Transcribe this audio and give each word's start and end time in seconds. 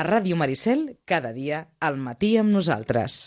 A 0.00 0.02
Ràdio 0.02 0.32
Maricel, 0.32 0.96
cada 1.04 1.28
dia, 1.36 1.58
al 1.84 1.98
matí 2.00 2.30
amb 2.40 2.48
nosaltres. 2.54 3.26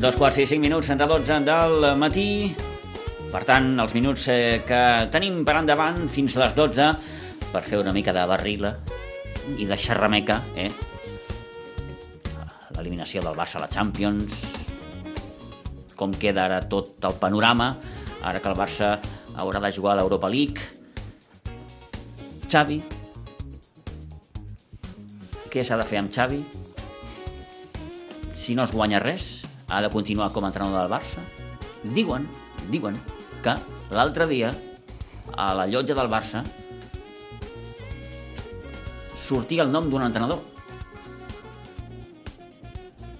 Dos 0.00 0.16
quarts 0.16 0.40
i 0.40 0.48
cinc 0.48 0.64
minuts, 0.64 0.88
de 0.88 1.04
12 1.04 1.44
del 1.44 1.90
matí. 2.00 2.28
Per 3.28 3.44
tant, 3.44 3.74
els 3.76 3.92
minuts 3.92 4.28
eh, 4.32 4.62
que 4.64 4.82
tenim 5.12 5.42
per 5.44 5.60
endavant 5.60 6.06
fins 6.08 6.38
a 6.38 6.46
les 6.46 6.56
12 6.56 6.92
per 7.52 7.66
fer 7.68 7.84
una 7.84 7.92
mica 7.92 8.16
de 8.16 8.24
barrila 8.32 8.78
i 9.58 9.66
de 9.68 9.76
xerrameca, 9.78 10.40
eh? 10.56 10.70
L'eliminació 12.74 13.22
del 13.22 13.36
Barça 13.38 13.60
a 13.60 13.64
la 13.64 13.70
Champions, 13.70 14.40
com 15.94 16.12
queda 16.12 16.46
ara 16.48 16.62
tot 16.66 17.04
el 17.06 17.14
panorama, 17.20 17.74
ara 18.24 18.40
que 18.40 18.50
el 18.50 18.58
Barça 18.58 18.96
haurà 19.36 19.60
de 19.62 19.72
jugar 19.72 19.94
a 19.94 20.00
l'Europa 20.00 20.30
League. 20.32 20.60
Xavi, 22.50 22.80
què 25.52 25.62
s'ha 25.62 25.78
de 25.78 25.86
fer 25.86 26.00
amb 26.00 26.12
Xavi? 26.14 26.42
Si 28.34 28.56
no 28.58 28.66
es 28.66 28.74
guanya 28.74 29.00
res, 29.02 29.44
ha 29.68 29.80
de 29.82 29.90
continuar 29.90 30.32
com 30.34 30.44
a 30.44 30.50
entrenador 30.50 30.82
del 30.82 30.92
Barça? 30.92 31.22
Diuen, 31.94 32.26
diuen 32.72 32.98
que 33.44 33.54
l'altre 33.94 34.26
dia 34.26 34.52
a 35.36 35.52
la 35.54 35.66
llotja 35.70 35.96
del 35.96 36.10
Barça 36.10 36.42
sortia 39.24 39.62
el 39.64 39.72
nom 39.72 39.88
d'un 39.90 40.02
entrenador. 40.04 40.40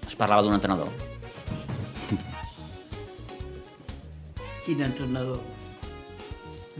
Es 0.06 0.14
parlava 0.16 0.42
d'un 0.44 0.54
entrenador. 0.54 0.88
Quin 4.64 4.80
entrenador? 4.80 5.40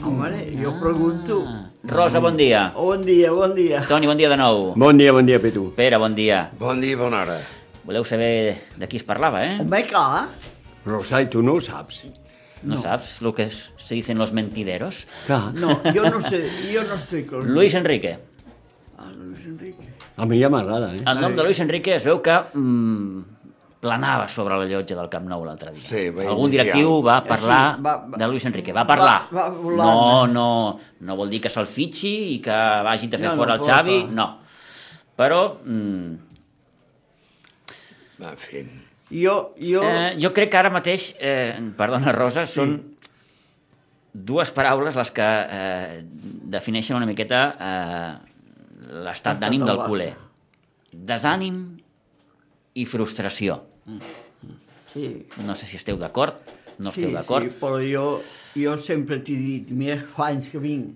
Home, 0.03 0.31
jo 0.59 0.73
pregunto. 0.81 1.43
Ah. 1.47 1.69
Rosa, 1.85 2.19
bon 2.21 2.37
dia. 2.37 2.73
Bon 2.75 3.03
dia, 3.05 3.31
bon 3.31 3.53
dia. 3.55 3.85
Toni, 3.87 4.09
bon 4.11 4.17
dia 4.19 4.29
de 4.33 4.37
nou. 4.41 4.73
Bon 4.77 4.97
dia, 4.97 5.13
bon 5.15 5.27
dia, 5.27 5.39
Petu. 5.41 5.69
Pere, 5.77 5.99
bon 6.03 6.15
dia. 6.17 6.49
Bon 6.59 6.81
dia 6.81 6.97
i 6.97 6.99
bona 6.99 7.23
hora. 7.23 7.39
Voleu 7.85 8.05
saber 8.09 8.65
de 8.81 8.89
qui 8.89 8.97
es 8.97 9.05
parlava, 9.05 9.45
eh? 9.45 9.59
Home, 9.61 9.83
clar. 9.87 10.29
Rosai, 10.87 11.29
tu 11.31 11.43
no 11.45 11.55
ho 11.59 11.61
saps. 11.61 12.05
No, 12.65 12.79
saps 12.81 13.19
lo 13.21 13.35
que 13.35 13.45
es- 13.45 13.71
se 13.77 13.95
dicen 13.95 14.17
los 14.17 14.33
mentideros? 14.33 15.07
Clar, 15.27 15.53
No, 15.55 15.79
jo 15.85 16.03
no 16.09 16.21
sé, 16.29 16.49
jo 16.73 16.83
no 16.83 16.97
con... 17.31 17.53
Luis 17.53 17.75
Enrique. 17.75 18.19
Ah, 19.05 19.13
Luis 19.17 19.45
Enrique. 19.47 19.89
a 20.17 20.27
mi 20.27 20.39
ja 20.41 20.49
m'agrada, 20.49 20.95
eh? 20.95 21.03
El 21.05 21.21
nom 21.21 21.37
de 21.37 21.43
Luis 21.45 21.61
Enrique 21.61 21.95
es 21.97 22.05
veu 22.05 22.21
que 22.23 22.35
mm, 22.55 23.23
planava 23.85 24.27
sobre 24.33 24.57
la 24.57 24.65
llotja 24.65 24.97
del 24.97 25.11
Camp 25.13 25.27
Nou 25.29 25.45
l'altre 25.45 25.73
dia. 25.75 25.83
Sí, 25.85 26.09
va 26.11 26.23
Algun 26.31 26.47
iniciar. 26.49 26.65
directiu 26.73 27.03
va 27.05 27.19
parlar 27.25 27.77
Sí, 27.77 27.83
va- 27.85 27.97
va- 28.07 28.17
de 28.23 28.29
Luis 28.29 28.45
Enrique. 28.49 28.73
Va 28.73 28.87
parlar. 28.89 29.19
Va- 29.31 29.49
va 29.49 29.49
volant. 29.51 29.85
no, 29.85 30.27
no, 30.27 30.79
no 31.01 31.17
vol 31.17 31.29
dir 31.29 31.41
que 31.45 31.51
se'l 31.53 31.67
fitxi 31.69 32.15
i 32.35 32.39
que 32.41 32.51
vagi 32.87 33.07
a 33.13 33.19
fer 33.19 33.29
No, 33.29 33.35
no, 33.35 33.43
fora 33.43 33.55
el 33.55 33.61
però 33.61 33.67
Xavi, 33.75 33.99
clar. 34.05 34.13
no. 34.15 34.29
Però 35.17 35.43
mm, 35.65 36.15
En 38.25 38.37
fi. 38.39 38.65
Jo, 39.11 39.55
jo... 39.61 39.83
eh, 39.85 40.17
jo 40.21 40.33
crec 40.33 40.49
que 40.51 40.57
ara 40.59 40.71
mateix, 40.73 41.11
eh, 41.21 41.59
perdona 41.77 42.13
Rosa, 42.17 42.47
són 42.49 42.79
dues 44.15 44.51
paraules 44.55 44.97
les 44.97 45.11
que 45.13 45.27
eh, 45.27 46.01
defineixen 46.55 46.97
una 46.97 47.07
miqueta 47.07 47.41
eh, 47.59 48.34
l'estat 48.91 49.41
d'ànim 49.41 49.65
del 49.67 49.79
culer. 49.87 50.13
Desànim 50.93 51.57
i 52.75 52.85
frustració. 52.87 53.61
sí, 54.93 55.27
No 55.45 55.55
sé 55.55 55.67
si 55.67 55.77
esteu 55.77 55.97
d'acord, 55.99 56.35
no 56.79 56.93
sí, 56.93 57.01
esteu 57.03 57.15
d'acord. 57.15 57.45
sí, 57.51 57.57
però 57.61 57.81
jo, 57.83 58.21
jo 58.57 58.77
sempre 58.79 59.19
t'he 59.19 59.37
dit, 59.37 59.71
mira, 59.71 59.99
fa 60.15 60.29
anys 60.33 60.51
que 60.53 60.59
vinc, 60.63 60.95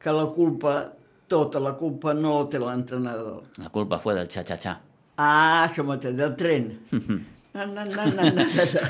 que 0.00 0.12
la 0.12 0.26
culpa, 0.34 0.92
tota 1.28 1.60
la 1.60 1.72
culpa 1.78 2.12
no 2.14 2.38
la 2.42 2.48
té 2.50 2.58
l'entrenador. 2.58 3.42
La 3.58 3.68
culpa 3.70 3.98
fue 3.98 4.14
del 4.14 4.28
xa-xa-xa. 4.28 4.78
Ah, 5.16 5.68
això 5.68 5.84
mateix, 5.84 6.16
del 6.16 6.34
tren. 6.36 6.70
na, 7.54 7.66
na, 7.66 7.84
na, 7.84 8.06
na, 8.06 8.30
na, 8.32 8.44
na. 8.44 8.84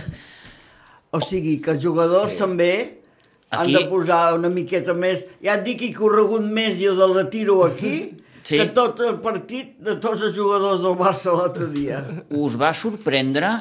O 1.12 1.20
sigui, 1.20 1.58
que 1.60 1.74
els 1.74 1.82
jugadors 1.84 2.32
sí. 2.32 2.38
també 2.40 2.70
han 3.52 3.66
Aquí- 3.66 3.74
de 3.76 3.82
posar 3.90 4.34
una 4.38 4.48
miqueta 4.48 4.94
més... 4.96 5.26
Ja 5.44 5.58
et 5.58 5.64
dic 5.66 5.78
que 5.82 5.90
he 5.90 5.94
corregut 5.94 6.40
més 6.46 6.78
jo 6.80 6.94
del 6.96 7.12
retiro 7.18 7.58
aquí 7.66 8.14
Sí. 8.42 8.58
que 8.58 8.68
tot 8.74 9.00
el 9.06 9.20
partit 9.22 9.76
de 9.78 9.96
tots 10.02 10.22
els 10.26 10.34
jugadors 10.36 10.82
del 10.82 10.96
Barça 10.98 11.34
l'altre 11.36 11.68
dia. 11.70 12.00
Us 12.34 12.56
va 12.58 12.72
sorprendre 12.74 13.52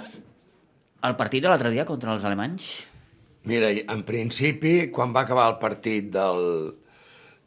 el 1.06 1.18
partit 1.18 1.44
de 1.44 1.50
l'altre 1.52 1.72
dia 1.74 1.86
contra 1.86 2.16
els 2.16 2.26
alemanys? 2.26 2.72
Mira, 3.50 3.72
en 3.74 4.04
principi, 4.06 4.92
quan 4.94 5.14
va 5.16 5.24
acabar 5.26 5.48
el 5.50 5.58
partit 5.62 6.12
del, 6.14 6.42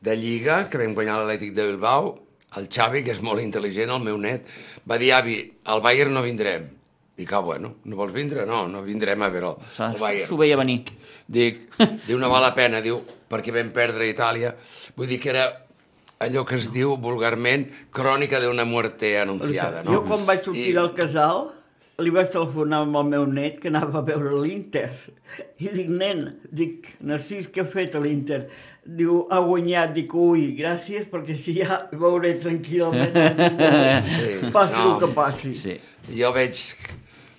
de 0.02 0.16
Lliga, 0.18 0.64
que 0.70 0.80
vam 0.80 0.94
guanyar 0.96 1.20
l'Atlètic 1.20 1.54
de 1.54 1.68
Bilbao, 1.70 2.14
el 2.58 2.66
Xavi, 2.70 3.02
que 3.06 3.14
és 3.14 3.22
molt 3.22 3.42
intel·ligent, 3.42 3.92
el 3.94 4.02
meu 4.02 4.18
net, 4.18 4.46
va 4.90 4.98
dir, 4.98 5.12
avi, 5.14 5.38
al 5.70 5.82
Bayern 5.84 6.14
no 6.14 6.22
vindrem. 6.22 6.66
Dic, 7.14 7.30
ah, 7.30 7.42
bueno, 7.46 7.76
no 7.86 7.98
vols 7.98 8.14
vindre? 8.14 8.42
No, 8.46 8.64
no 8.66 8.82
vindrem 8.82 9.22
a 9.22 9.30
veure 9.30 9.52
el, 9.54 9.98
Bayern. 10.00 10.26
s'ho 10.26 10.38
veia 10.38 10.58
venir. 10.58 10.80
Dic, 11.30 11.68
diu, 12.08 12.18
no 12.18 12.30
val 12.30 12.42
la 12.42 12.54
pena, 12.58 12.82
diu, 12.82 12.98
perquè 13.30 13.54
vam 13.54 13.70
perdre 13.74 14.08
a 14.08 14.10
Itàlia. 14.10 14.54
Vull 14.98 15.10
dir 15.14 15.20
que 15.22 15.30
era 15.30 15.46
allò 16.24 16.44
que 16.48 16.56
es 16.60 16.70
diu 16.74 16.96
vulgarment 17.00 17.66
crònica 17.94 18.40
d'una 18.42 18.64
muerte 18.68 19.14
anunciada, 19.20 19.82
no? 19.84 19.92
Jo 19.98 20.02
quan 20.08 20.24
vaig 20.28 20.42
sortir 20.44 20.70
I- 20.72 20.78
del 20.78 20.92
casal 20.96 21.50
li 22.02 22.10
vaig 22.10 22.26
telefonar 22.32 22.80
amb 22.82 22.96
el 22.98 23.04
meu 23.12 23.24
net 23.30 23.60
que 23.62 23.68
anava 23.70 24.00
a 24.00 24.02
veure 24.02 24.32
l'Inter. 24.42 24.88
I 25.62 25.68
dic, 25.70 25.88
nen, 25.94 26.24
dic, 26.50 26.88
Narcís, 27.06 27.46
què 27.54 27.62
ha 27.62 27.68
fet 27.70 27.94
a 27.94 28.00
l'Inter? 28.02 28.40
Diu, 28.84 29.20
ha 29.30 29.38
guanyat. 29.46 29.92
Dic, 29.94 30.10
ui, 30.18 30.48
gràcies, 30.58 31.06
perquè 31.10 31.36
si 31.38 31.54
ja 31.60 31.84
veuré 31.92 32.34
tranquil·lament. 32.42 33.14
Sí, 34.10 34.50
passi 34.56 34.80
no. 34.82 34.96
el 34.96 35.00
que 35.04 35.12
passi. 35.14 35.54
Sí. 35.54 35.76
Jo 36.18 36.32
veig... 36.34 36.58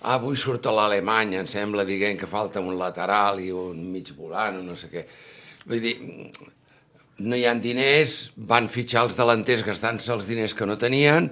Ah, 0.05 0.19
avui 0.19 0.37
surt 0.37 0.67
a 0.69 0.71
l'Alemany, 0.71 1.31
em 1.39 1.47
sembla, 1.49 1.83
dient 1.83 2.15
que 2.19 2.27
falta 2.29 2.61
un 2.61 2.75
lateral 2.77 3.39
i 3.41 3.47
un 3.51 3.79
mig 3.91 4.11
volant 4.15 4.59
o 4.59 4.63
no 4.63 4.75
sé 4.77 4.87
què. 4.91 5.01
Vull 5.65 5.81
dir, 5.81 5.95
no 7.19 7.35
hi 7.37 7.45
ha 7.47 7.53
diners, 7.55 8.31
van 8.35 8.67
fitxar 8.67 9.05
els 9.05 9.15
delanters 9.17 9.63
gastant-se 9.63 10.11
els 10.13 10.25
diners 10.27 10.53
que 10.53 10.65
no 10.67 10.75
tenien 10.77 11.29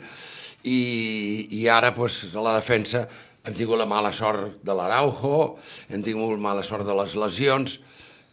i, 0.63 1.47
i 1.51 1.67
ara, 1.67 1.93
pues, 1.95 2.29
a 2.35 2.41
la 2.43 2.53
defensa 2.59 3.07
hem 3.43 3.53
tingut 3.57 3.75
la 3.77 3.85
mala 3.89 4.11
sort 4.15 4.61
de 4.63 4.71
l'Araujo, 4.77 5.57
hem 5.91 6.03
tingut 6.05 6.39
mala 6.39 6.63
sort 6.63 6.85
de 6.87 6.95
les 6.95 7.15
lesions 7.19 7.79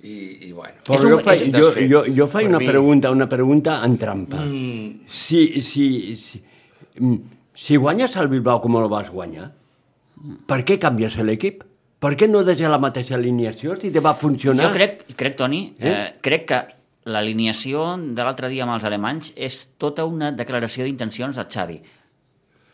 i, 0.07 0.15
i 0.49 0.53
bueno... 0.55 0.79
Però 0.87 1.03
un- 1.09 1.17
jo, 1.17 1.19
faig, 1.27 1.43
és- 1.49 1.57
jo, 1.59 1.73
jo, 1.91 2.05
jo 2.21 2.27
faig 2.31 2.47
una 2.47 2.61
mi- 2.63 2.69
pregunta, 2.71 3.11
una 3.11 3.27
pregunta 3.29 3.81
en 3.85 3.99
trampa. 3.99 4.45
Mm. 4.47 5.09
Si, 5.11 5.43
si, 5.67 5.89
si, 6.17 6.39
mm, 7.01 7.17
si 7.53 7.77
guanyes 7.77 8.15
el 8.23 8.29
Bilbao 8.31 8.63
com 8.63 8.79
el 8.79 8.87
vas 8.89 9.11
guanyar, 9.11 9.51
per 10.47 10.63
què 10.69 10.79
canvies 10.79 11.19
l'equip? 11.27 11.65
Per 12.01 12.15
què 12.17 12.31
no 12.31 12.41
deixes 12.47 12.71
la 12.71 12.79
mateixa 12.81 13.17
alineació 13.19 13.75
si 13.77 13.91
te 13.93 14.01
va 14.01 14.15
funcionar? 14.17 14.69
Jo 14.71 14.73
crec, 14.73 15.03
crec 15.19 15.35
Toni? 15.37 15.65
Eh? 15.81 15.91
Eh, 15.91 16.07
crec 16.25 16.47
que 16.49 16.61
l'alineació 17.05 17.97
de 17.97 18.23
l'altre 18.25 18.51
dia 18.53 18.65
amb 18.67 18.75
els 18.75 18.85
alemanys 18.85 19.33
és 19.37 19.57
tota 19.81 20.05
una 20.05 20.31
declaració 20.37 20.85
d'intencions 20.85 21.37
de 21.37 21.47
Xavi, 21.49 21.81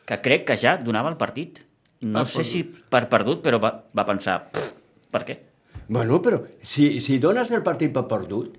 que 0.07 0.21
crec 0.23 0.47
que 0.49 0.57
ja 0.57 0.77
donava 0.77 1.11
el 1.13 1.17
partit. 1.17 1.63
No 2.01 2.25
sé 2.29 2.45
si 2.45 2.63
per 2.65 3.09
perdut, 3.09 3.41
però 3.43 3.59
va, 3.63 3.71
va 3.97 4.05
pensar, 4.05 4.51
"Pff, 4.53 4.75
per 5.11 5.25
què? 5.25 5.39
Bueno, 5.89 6.21
però 6.21 6.43
si, 6.63 7.01
si 7.01 7.19
dones 7.19 7.51
el 7.51 7.63
partit 7.63 7.93
per 7.93 8.07
perdut 8.11 8.59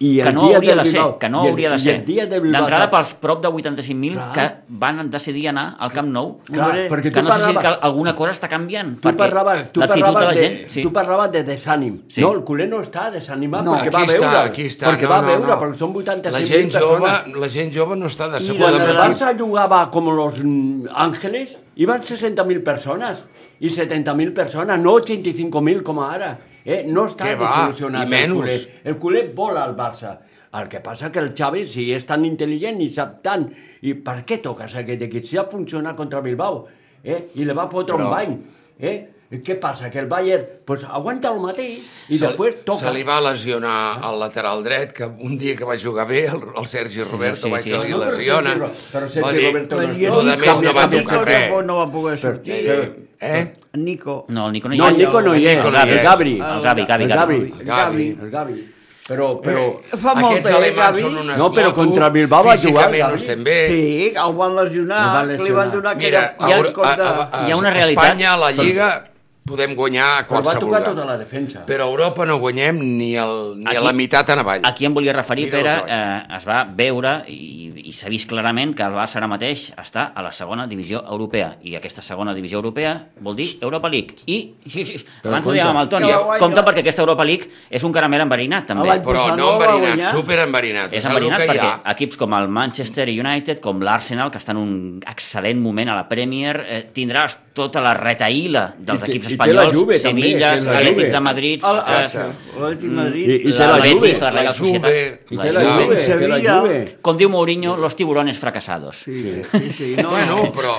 i 0.00 0.18
el 0.20 0.26
Que 0.26 0.32
no 0.32 0.46
dia 0.48 0.56
hauria 0.56 0.74
del 0.74 0.84
de 0.84 0.90
ser, 0.90 1.00
Bilbao- 1.00 1.18
que 1.20 1.28
no 1.28 1.42
i 1.42 1.46
el- 1.46 1.50
hauria 1.52 1.70
de 1.70 1.76
i 1.76 1.80
ser. 1.80 2.04
del 2.30 2.52
D'entrada 2.52 2.86
pels 2.90 3.12
prop 3.20 3.42
de 3.42 3.48
85.000 3.48 4.14
Clar. 4.14 4.32
que 4.32 4.44
van 4.68 5.10
decidir 5.10 5.48
anar 5.50 5.76
al 5.78 5.92
Camp 5.92 6.08
Nou, 6.08 6.38
Clar, 6.46 6.88
perquè 6.88 7.12
que 7.12 7.22
no 7.22 7.30
sé 7.32 7.50
si 7.50 7.56
que 7.56 7.66
alguna 7.66 8.14
cosa 8.16 8.32
està 8.32 8.48
canviant, 8.48 8.94
tu 8.98 9.08
perquè 9.10 9.16
parlaves, 9.18 9.72
tu 9.72 9.80
l'actitud 9.80 10.06
de 10.08 10.12
parlaves 10.14 10.36
la 10.36 10.40
de, 10.40 10.48
gent... 10.48 10.70
Sí. 10.70 10.82
tu 10.82 10.92
parlaves 10.92 11.32
de 11.32 11.44
desànim. 11.44 11.98
Sí. 12.08 12.22
No, 12.22 12.32
el 12.32 12.42
culer 12.44 12.68
no 12.70 12.80
està 12.80 13.10
desanimat 13.10 13.62
No, 13.62 13.74
perquè 13.76 13.88
aquí 13.88 13.96
va 13.96 14.02
està, 14.06 14.18
veure. 14.30 14.38
aquí 14.48 14.62
està. 14.66 14.86
Perquè 14.88 15.02
no, 15.02 15.08
va 15.10 15.20
no, 15.20 15.26
veure, 15.28 15.46
no. 15.46 15.60
perquè 15.60 15.78
són 15.78 15.94
85 15.94 16.32
la 16.32 16.46
gent 16.46 16.72
jove. 16.72 17.38
La 17.44 17.48
gent 17.48 17.72
jove 17.74 17.96
no 17.96 18.06
està 18.06 18.28
I 18.28 18.30
decebuda 18.38 18.70
la 18.70 18.76
amb 18.78 18.88
El 18.88 18.96
Barça 18.96 18.96
l'equip. 18.96 19.20
Barça 19.20 19.38
jugava 19.38 19.90
com 19.90 20.08
los 20.16 20.42
mm, 20.42 20.88
Ángeles, 20.94 21.58
iban 21.76 22.00
60.000 22.00 22.64
persones 22.64 23.18
i 23.60 23.68
70.000 23.68 24.32
persones, 24.32 24.78
no 24.80 24.92
85.000 24.96 25.82
com 25.82 26.00
ara. 26.00 26.38
Eh? 26.70 26.84
No 26.86 27.08
està 27.10 27.26
Què 27.26 27.36
va? 27.40 27.50
desilusionat 27.56 28.02
I 28.02 28.04
el 28.06 28.10
menys. 28.14 28.36
culer. 28.38 28.58
El 28.84 28.98
culer 29.02 29.24
vola 29.34 29.64
al 29.66 29.74
Barça. 29.76 30.16
El 30.54 30.68
que 30.70 30.80
passa 30.82 31.10
que 31.10 31.18
el 31.22 31.32
Xavi, 31.34 31.64
si 31.66 31.88
és 31.94 32.04
tan 32.06 32.24
intel·ligent 32.26 32.80
i 32.82 32.88
sap 32.90 33.20
tant, 33.26 33.48
i 33.82 33.94
per 33.94 34.20
què 34.26 34.40
toques 34.42 34.74
aquest 34.76 35.02
equip? 35.06 35.24
Si 35.26 35.36
ha 35.38 35.44
funcionat 35.50 35.96
contra 35.98 36.20
Bilbao, 36.20 36.64
eh? 37.02 37.24
i 37.34 37.44
le 37.46 37.54
va 37.54 37.68
fotre 37.70 37.94
Però- 37.94 38.04
un 38.06 38.10
bany. 38.10 38.36
Eh? 38.80 38.98
què 39.30 39.54
passa? 39.62 39.88
Que 39.94 40.00
el 40.00 40.08
Bayern 40.10 40.44
pues, 40.66 40.82
aguanta 40.82 41.30
el 41.30 41.38
mateix 41.38 41.84
i 42.10 42.16
se, 42.18 42.26
després 42.26 42.64
toca. 42.66 42.80
se 42.80 42.90
li 42.96 43.04
va 43.06 43.20
lesionar 43.22 44.00
al 44.02 44.18
lateral 44.18 44.64
dret, 44.64 44.90
que 44.92 45.06
un 45.06 45.36
dia 45.38 45.54
que 45.54 45.64
va 45.64 45.76
jugar 45.78 46.06
bé, 46.08 46.24
el, 46.26 46.40
el 46.58 46.66
Sergi 46.66 47.04
Roberto 47.04 47.46
sí, 47.46 47.50
va 47.52 47.60
sí. 47.60 47.70
se 47.70 47.78
li 47.84 47.92
No, 47.92 48.00
però 48.00 48.10
lesiona. 48.10 48.54
Sergi- 48.56 48.88
però 48.90 49.06
Sergi 49.06 49.20
Va 49.22 49.32
dir, 49.32 49.46
Roberto 49.52 49.76
no 49.76 49.82
I 49.82 49.86
és 49.86 50.10
el 50.10 50.10
lo 50.16 50.24
de 50.24 50.34
Nico 50.36 50.46
més 50.50 50.62
no 50.66 50.74
va 50.74 50.82
tampoc 50.90 51.12
tocar 51.12 51.24
res. 51.28 51.64
no 51.70 51.76
va 51.78 51.86
poder 51.92 52.18
sortir. 52.18 52.58
Però- 52.66 53.09
Eh? 53.20 53.54
El 53.74 53.84
Nico. 53.84 54.24
No, 54.28 54.46
el 54.46 54.52
Nico 54.52 54.68
no 54.68 54.74
hi 54.74 54.78
No, 54.78 54.88
és. 54.88 54.92
el 54.92 54.98
Nico 54.98 55.20
no 55.20 55.34
hi 55.36 55.38
El 55.46 55.46
és, 55.58 55.64
no 55.64 55.70
hi 55.70 55.82
el 55.82 55.96
és. 55.98 56.02
Gabri. 56.02 56.32
El 56.40 56.62
Gavi, 56.62 56.84
Gavi, 56.86 57.04
El 57.04 57.08
Gavi. 57.10 57.38
Gavi. 57.38 57.64
Gavi. 57.64 58.08
El 58.22 58.30
Gavi. 58.30 58.74
Però, 59.10 59.40
però... 59.42 59.62
Fa 59.98 60.14
molt 60.14 60.36
Aquests 60.36 60.48
bé, 60.48 60.54
alemans 60.56 60.76
Gavi. 60.92 61.00
són 61.02 61.16
unes 61.18 61.36
No, 61.38 61.48
però 61.52 61.70
motos, 61.72 61.74
contra 61.84 62.08
Bilbao 62.14 62.44
va 62.44 62.52
jugar, 62.56 62.60
Físicament 62.60 63.00
no 63.02 63.08
Gavi. 63.08 63.20
estem 63.20 63.44
bé. 63.44 63.56
Sí, 63.68 64.12
el 64.14 64.34
van 64.38 64.54
lesionar, 64.56 65.00
El 65.02 65.12
van 65.16 65.36
que 65.36 65.42
li 65.42 65.50
van 65.50 65.66
lesionar. 65.66 65.70
donar 65.74 65.96
Mira, 65.96 66.20
aquella... 66.38 66.54
a, 66.54 66.56
Euro- 66.56 66.84
a, 66.84 66.96
de... 66.96 67.02
a, 67.02 67.28
a, 67.32 67.46
hi 67.48 67.50
ha 67.50 67.56
una 67.56 67.68
a 67.70 67.74
realitat- 67.74 68.04
Espanya, 68.04 68.32
a 68.32 68.36
la 68.36 68.50
Lliga, 68.52 69.09
podem 69.50 69.74
guanyar 69.76 70.06
a 70.06 70.20
Però 70.22 70.38
va 70.38 70.42
qualsevol 70.46 70.68
tocar 70.68 70.80
lloc. 70.84 70.94
tota 70.94 71.06
la 71.10 71.16
defensa. 71.18 71.64
Però 71.66 71.88
a 71.88 71.90
Europa 71.90 72.24
no 72.26 72.38
guanyem 72.38 72.78
ni, 72.80 73.10
el, 73.18 73.34
ni 73.58 73.66
a 73.66 73.74
Aquí- 73.74 73.84
la 73.84 73.92
meitat 73.92 74.30
en 74.30 74.38
avall. 74.44 74.60
Aquí 74.64 74.86
em 74.86 74.94
volia 74.94 75.12
referir, 75.12 75.46
Mira 75.50 75.58
Pere, 75.58 75.74
eh, 75.88 76.36
es 76.38 76.46
va 76.48 76.62
veure 76.64 77.16
i, 77.28 77.72
i 77.90 77.92
s'ha 77.92 78.08
vist 78.12 78.28
clarament 78.30 78.74
que 78.78 78.84
el 78.86 78.94
Barça 78.94 79.18
ara 79.18 79.26
mateix 79.30 79.72
està 79.80 80.12
a 80.14 80.22
la 80.22 80.30
segona 80.32 80.66
divisió 80.70 81.02
europea 81.10 81.56
i 81.66 81.74
aquesta 81.76 82.02
segona 82.06 82.32
divisió 82.36 82.58
europea 82.60 82.94
vol 83.20 83.34
dir 83.36 83.48
Europa 83.60 83.88
League 83.90 84.16
i, 84.26 84.38
i, 84.64 84.80
i 84.94 85.00
abans 85.26 85.46
ho 85.46 85.52
dèiem 85.52 85.66
amb 85.72 85.80
el 85.82 85.88
Toni, 85.90 86.06
guanya. 86.12 86.38
compte 86.38 86.62
perquè 86.62 86.84
aquesta 86.84 87.02
Europa 87.02 87.24
League 87.26 87.50
és 87.70 87.82
un 87.84 87.92
caramel 87.92 88.20
enverinat 88.22 88.66
també 88.70 88.86
L'any 88.86 89.02
Però 89.02 89.26
no 89.30 89.36
no 89.36 89.48
enverinat, 89.58 90.10
super 90.14 90.38
enverinat. 90.44 90.92
és 90.94 91.04
enverinat 91.04 91.40
perquè 91.48 91.66
ha? 91.66 91.80
equips 91.94 92.16
com 92.20 92.34
el 92.38 92.48
Manchester 92.48 93.08
United, 93.08 93.60
com 93.60 93.80
l'Arsenal, 93.82 94.30
que 94.30 94.38
estan 94.38 94.56
en 94.56 94.62
un 94.62 95.00
excel·lent 95.06 95.58
moment 95.60 95.88
a 95.90 95.96
la 95.96 96.06
Premier, 96.08 96.64
eh, 96.68 96.80
tindràs 96.94 97.36
tota 97.54 97.80
la 97.80 97.94
retaïla 97.94 98.74
dels 98.78 99.02
equips 99.04 99.26
la 99.30 99.30
espanyols, 99.46 99.74
Juve, 99.76 99.98
Sevilla, 99.98 100.52
Atlètics 100.52 101.00
Juve. 101.00 101.10
de 101.12 101.20
Madrid, 101.20 101.62
L'Atlètic 101.62 102.82
I, 102.84 102.88
Madrid. 102.94 103.28
i 103.28 103.52
té 103.52 103.58
La 103.58 103.66
Juve. 103.66 104.12
la 104.20 104.30
Real 104.30 104.44
La 104.44 104.52
Societat. 104.54 104.90
Juve, 104.90 105.20
I 105.30 105.36
La 105.36 105.42
té 105.42 105.52
la 105.52 105.60
Juve. 105.60 105.84
Juve. 105.84 106.04
Sevilla. 106.06 106.60
Juve. 106.60 106.98
Com 107.02 107.16
diu 107.16 107.30
Mourinho, 107.30 107.76
los 107.76 107.96
tiburones 107.96 108.38
fracasados. 108.38 108.96
Sí, 108.96 109.42
sí, 109.52 109.72
sí. 109.72 109.94
No, 110.02 110.10
Bueno, 110.10 110.36
no. 110.44 110.52
però... 110.52 110.78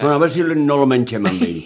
Bueno, 0.00 0.14
a 0.14 0.18
ver 0.18 0.30
si 0.30 0.40
no 0.42 0.76
lo 0.76 0.86
mengem 0.86 1.26
amb 1.26 1.42
ell. 1.42 1.64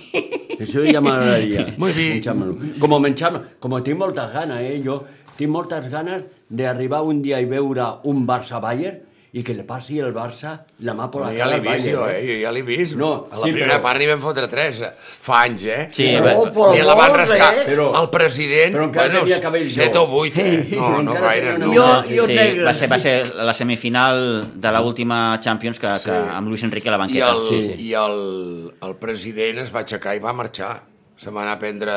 Això 0.62 0.84
ja 0.90 1.00
m'agradaria. 1.04 1.66
Muy 1.76 1.92
bien. 1.92 2.14
menjar-me-lo. 2.16 2.56
Com 2.80 2.94
menjar 3.02 3.32
Com 3.60 3.74
tinc 3.82 3.98
moltes 3.98 4.32
ganes, 4.32 4.60
eh? 4.62 4.80
Jo 4.84 5.02
tinc 5.36 5.50
moltes 5.50 5.88
ganes 5.90 6.22
d'arribar 6.48 7.02
un 7.02 7.20
dia 7.22 7.40
i 7.40 7.44
veure 7.44 7.84
un 8.04 8.26
Barça-Bayern 8.26 8.98
i 9.34 9.40
que 9.42 9.54
li 9.56 9.62
passi 9.64 9.96
el 9.98 10.10
Barça 10.12 10.50
la 10.84 10.92
mà 10.92 11.06
per 11.10 11.22
la 11.22 11.26
Bueno, 11.30 11.38
ja 11.38 11.46
cara 11.46 11.56
l'he 11.56 11.62
vist 11.64 11.86
jo, 11.88 12.02
eh? 12.06 12.18
Jo 12.26 12.34
ja 12.42 12.50
l'he 12.52 12.62
vist. 12.62 12.96
No, 13.00 13.28
a 13.32 13.38
la 13.38 13.46
sí, 13.46 13.52
primera 13.54 13.78
però- 13.78 13.82
part 13.86 13.98
n'hi 14.02 14.08
vam 14.10 14.20
fotre 14.20 14.46
tres, 14.46 14.80
eh? 14.84 14.90
Fa 14.98 15.38
anys, 15.46 15.64
eh? 15.64 15.88
Sí, 15.90 16.10
No, 16.12 16.20
però 16.52 16.74
I 16.76 16.82
la 16.84 16.94
van 16.94 17.14
rascar. 17.16 17.48
Però- 17.64 17.88
el 18.02 18.10
president, 18.10 18.74
però 18.76 18.84
encara 18.90 19.08
bueno, 19.22 19.68
set 19.70 19.94
jo. 19.94 20.02
o 20.02 20.06
vuit, 20.06 20.36
eh? 20.36 20.66
No, 20.76 21.02
no 21.02 21.14
gaire, 21.14 21.56
no. 21.58 21.72
Jo- 21.72 22.02
jo 22.10 22.26
sí, 22.26 22.34
negre. 22.34 22.64
va 22.64 22.74
ser, 22.74 22.90
va 22.92 22.98
ser 22.98 23.34
la 23.34 23.54
semifinal 23.54 24.50
de 24.60 24.70
l'última 24.72 25.38
Champions 25.40 25.78
que, 25.80 25.86
que 25.88 25.98
Sí. 25.98 26.10
amb 26.10 26.48
Luis 26.48 26.62
Enrique 26.62 26.88
a 26.88 26.92
la 26.92 26.98
I, 26.98 27.00
banqueta. 27.00 27.30
el, 27.32 27.48
sí, 27.48 27.62
sí. 27.72 27.82
i 27.88 27.94
el, 27.94 28.74
el 28.82 28.96
president 28.96 29.58
es 29.64 29.74
va 29.74 29.80
aixecar 29.80 30.14
i 30.14 30.18
va 30.18 30.32
marxar. 30.34 30.82
Se 31.22 31.30
va 31.30 31.44
anar 31.44 31.52
a 31.54 31.58
prendre, 31.60 31.92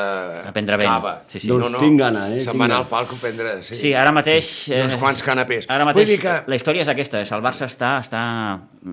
A 0.45 0.51
prendre 0.53 0.77
vent. 0.77 0.89
cava. 0.91 1.13
Sí, 1.31 1.39
sí. 1.41 1.47
Doncs 1.49 1.79
tinc 1.81 1.97
gana, 1.99 2.27
eh? 2.35 2.41
Se'n 2.45 2.59
va 2.61 2.67
anar 2.67 2.77
al 2.83 2.87
palco 2.91 3.17
a 3.17 3.21
prendre... 3.23 3.55
Sí, 3.65 3.73
Sí, 3.79 3.93
ara 3.97 4.11
mateix... 4.13 4.49
I 4.69 4.83
uns 4.83 4.97
quants 5.01 5.23
canapés. 5.25 5.65
Ara 5.73 5.87
mateix 5.87 6.05
Vull 6.05 6.11
dir 6.13 6.19
que... 6.21 6.35
la 6.51 6.59
història 6.59 6.85
és 6.85 6.91
aquesta, 6.93 7.23
és 7.25 7.31
el 7.33 7.41
Barça 7.41 7.65
està, 7.65 7.95
està, 8.05 8.21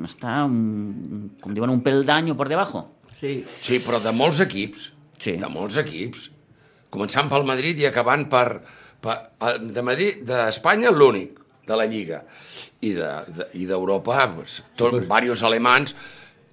està 0.08 0.38
un, 0.48 1.26
com 1.42 1.52
diuen, 1.52 1.70
un 1.74 1.82
pel 1.84 2.00
d'any 2.08 2.32
per 2.38 2.48
debajo. 2.48 2.86
Sí. 3.18 3.42
Sí, 3.60 3.82
però 3.84 4.00
de 4.00 4.14
molts 4.16 4.40
equips. 4.46 4.88
Sí. 5.20 5.36
De 5.42 5.52
molts 5.52 5.76
equips. 5.84 6.30
Començant 6.92 7.28
pel 7.28 7.44
Madrid 7.48 7.78
i 7.84 7.86
acabant 7.92 8.24
per... 8.32 8.46
per 9.04 9.18
de 9.60 9.82
Madrid, 9.84 10.24
d'Espanya, 10.28 10.90
l'únic 10.96 11.38
de 11.68 11.76
la 11.76 11.84
Lliga. 11.90 12.22
I 12.82 12.96
d'Europa, 12.96 13.36
de, 13.36 13.46
i 13.60 13.68
d'Europa, 13.68 14.24
pues, 14.34 14.56
tot, 14.80 14.96
diversos 15.04 15.44
alemans, 15.46 15.92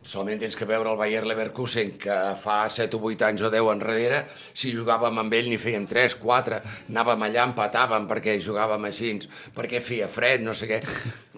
solament 0.04 0.40
tens 0.42 0.56
que 0.56 0.66
veure 0.66 0.90
el 0.94 0.98
Bayer 0.98 1.26
Leverkusen, 1.28 1.92
que 2.00 2.16
fa 2.40 2.62
7 2.72 2.96
o 2.98 3.02
8 3.12 3.26
anys 3.28 3.42
o 3.46 3.50
10 3.54 3.72
enrere, 3.76 4.24
si 4.54 4.72
jugàvem 4.74 5.20
amb 5.22 5.34
ell 5.38 5.50
n'hi 5.52 5.58
fèiem 5.62 5.86
3, 5.90 6.16
4, 6.22 6.62
anàvem 6.90 7.26
allà, 7.28 7.48
empatàvem 7.52 8.08
perquè 8.10 8.38
jugàvem 8.42 8.86
així, 8.90 9.18
perquè 9.56 9.82
feia 9.84 10.08
fred, 10.08 10.42
no 10.46 10.54
sé 10.56 10.68
què. 10.72 10.82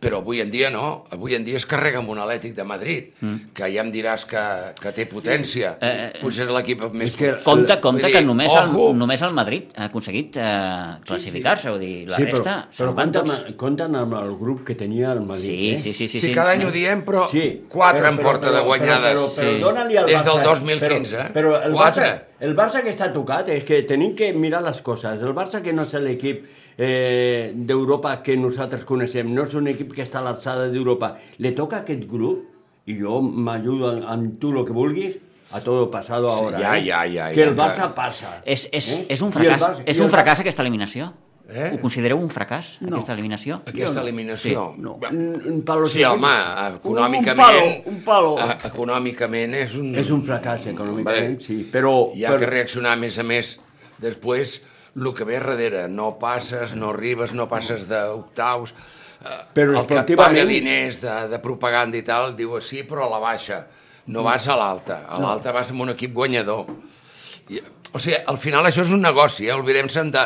Però 0.02 0.18
avui 0.18 0.40
en 0.42 0.50
dia 0.50 0.72
no, 0.74 1.06
avui 1.14 1.36
en 1.38 1.44
dia 1.46 1.60
es 1.60 1.66
carrega 1.70 2.00
amb 2.00 2.10
un 2.10 2.18
Atlètic 2.18 2.56
de 2.58 2.64
Madrid, 2.66 3.12
mm. 3.22 3.52
que 3.54 3.68
ja 3.70 3.84
em 3.84 3.92
diràs 3.94 4.24
que, 4.26 4.42
que 4.82 4.94
té 4.98 5.06
potència, 5.06 5.76
eh, 5.78 6.08
potser 6.22 6.48
és 6.48 6.54
l'equip 6.56 6.88
més... 6.98 7.12
És 7.12 7.18
que- 7.20 7.36
Compte, 7.46 7.76
compte 7.84 8.08
dir, 8.08 8.16
que 8.16 8.22
només 8.26 8.50
ojo. 8.50 8.88
el, 8.90 8.98
només 8.98 9.22
el 9.22 9.36
Madrid 9.38 9.70
ha 9.78 9.86
aconseguit 9.92 10.40
eh, 10.42 10.96
classificar-se, 11.06 11.70
vull 11.76 11.84
dir, 11.84 12.08
la 12.10 12.18
resta 12.18 12.56
però, 12.72 12.96
però 12.96 12.96
compten, 12.98 13.54
compten 13.62 14.00
amb 14.02 14.18
el 14.24 14.34
grup 14.40 14.64
que 14.72 14.76
tenia 14.80 15.12
el 15.14 15.22
Madrid, 15.22 15.46
Sí, 15.46 15.70
eh? 15.76 15.80
sí, 15.80 15.94
sí. 15.94 16.08
sí, 16.08 16.18
Sí, 16.20 16.28
sí. 16.30 16.34
cada 16.34 16.56
any 16.58 16.66
ho 16.66 16.72
diem, 16.74 17.06
però 17.06 17.28
Sí, 17.30 17.46
quatre 17.70 18.02
però- 18.02 18.12
en 18.16 18.20
porta 18.26 18.51
però- 18.52 18.60
de 18.60 18.66
guanyades. 18.68 19.16
Però, 19.16 19.28
però, 19.28 19.36
però, 19.36 19.52
Sí. 19.56 19.60
dona-li 19.62 19.98
al 19.98 20.06
Des 20.06 20.16
Barça. 20.22 20.34
del 20.34 20.44
2015, 20.44 21.16
Però, 21.16 21.26
eh? 21.26 21.32
però 21.34 21.64
el, 21.66 21.74
Quatre. 21.74 22.04
Barça, 22.06 22.22
el 22.40 22.56
Barça 22.56 22.84
que 22.84 22.90
està 22.92 23.12
tocat 23.14 23.50
és 23.50 23.64
que 23.64 23.82
tenim 23.84 24.14
que 24.16 24.34
mirar 24.34 24.62
les 24.64 24.82
coses. 24.82 25.20
El 25.22 25.34
Barça 25.34 25.62
que 25.62 25.74
no 25.74 25.84
és 25.84 25.94
l'equip 25.94 26.46
eh, 26.78 27.52
d'Europa 27.54 28.22
que 28.24 28.36
nosaltres 28.38 28.84
coneixem, 28.86 29.34
no 29.34 29.44
és 29.44 29.54
un 29.54 29.68
equip 29.68 29.92
que 29.94 30.04
està 30.04 30.20
a 30.20 30.24
l'alçada 30.24 30.70
d'Europa. 30.72 31.18
Le 31.38 31.52
toca 31.52 31.78
aquest 31.84 32.08
grup, 32.10 32.48
i 32.88 32.96
jo 33.00 33.22
m'ajudo 33.22 33.92
amb, 34.08 34.38
tu 34.40 34.50
el 34.58 34.66
que 34.66 34.74
vulguis, 34.74 35.18
a 35.52 35.60
todo 35.60 35.92
pasado 35.92 36.30
Sí, 36.32 36.44
ahora. 36.46 36.60
ja, 36.60 36.78
eh? 36.78 36.86
ja, 36.86 37.06
ja, 37.06 37.30
Que 37.34 37.44
ja, 37.44 37.50
el 37.50 37.56
Barça 37.56 37.76
ja. 37.90 37.94
passa. 37.94 38.42
És, 38.46 38.70
és, 38.72 38.98
Eh? 39.00 39.06
és 39.10 39.22
un 39.22 39.32
fracàs, 39.34 39.60
Barça- 39.62 39.84
és 39.86 40.00
un 40.00 40.10
fracàs 40.10 40.40
aquesta 40.40 40.62
eliminació? 40.64 41.14
Eh? 41.52 41.70
Ho 41.76 41.80
considereu 41.82 42.18
un 42.22 42.30
fracàs, 42.32 42.78
No. 42.82 42.96
aquesta 42.96 43.14
eliminació? 43.14 43.60
Aquesta 43.68 44.02
eliminació. 44.02 44.74
no. 44.78 44.98
Mm, 45.12 45.62
per 45.68 45.76
los 45.82 45.92
Sí, 45.92 46.04
home, 46.04 46.32
econòmicament... 46.78 47.38
Un 47.38 47.38
palo, 47.38 47.92
un 47.96 48.02
palo. 48.04 48.34
eh, 48.40 48.58
Econòmicament 48.72 49.54
és 49.60 49.76
un... 49.76 49.94
És 49.96 50.10
un 50.10 50.24
fracàs 50.26 50.68
econòmicament, 50.72 51.34
Hombre, 51.36 51.44
sí, 51.46 51.64
però... 51.72 52.12
Hi 52.16 52.26
ha 52.26 52.32
però, 52.34 52.40
que 52.40 52.50
reaccionar, 52.52 52.94
a 52.94 53.02
més 53.02 53.20
a 53.20 53.24
més, 53.28 53.60
després, 54.02 54.62
el 54.96 55.12
que 55.16 55.24
ve 55.28 55.40
darrere. 55.40 55.88
No 55.90 56.14
passes, 56.20 56.74
no 56.76 56.90
arribes, 56.96 57.34
no 57.34 57.48
passes 57.52 57.88
d'octaus. 57.90 58.74
Eh, 59.22 59.36
Però 59.54 59.76
el 59.80 59.86
que 59.88 60.16
paga 60.18 60.46
diners 60.50 61.02
de, 61.04 61.16
de 61.30 61.40
propaganda 61.44 61.98
i 62.00 62.02
tal, 62.02 62.34
diu 62.36 62.56
sí, 62.62 62.84
però 62.88 63.06
a 63.06 63.12
la 63.14 63.20
baixa. 63.22 63.66
No 64.08 64.24
vas 64.26 64.48
a 64.50 64.56
l'alta. 64.58 65.04
A 65.08 65.20
l'alta 65.22 65.52
vas 65.54 65.70
amb 65.72 65.84
un 65.86 65.94
equip 65.94 66.12
guanyador. 66.16 66.66
I, 67.54 67.62
o 67.94 68.00
sigui, 68.00 68.18
al 68.26 68.40
final 68.42 68.66
això 68.66 68.82
és 68.82 68.90
un 68.92 69.02
negoci, 69.04 69.46
eh? 69.48 69.54
oblidem-se'n 69.54 70.10
de 70.12 70.24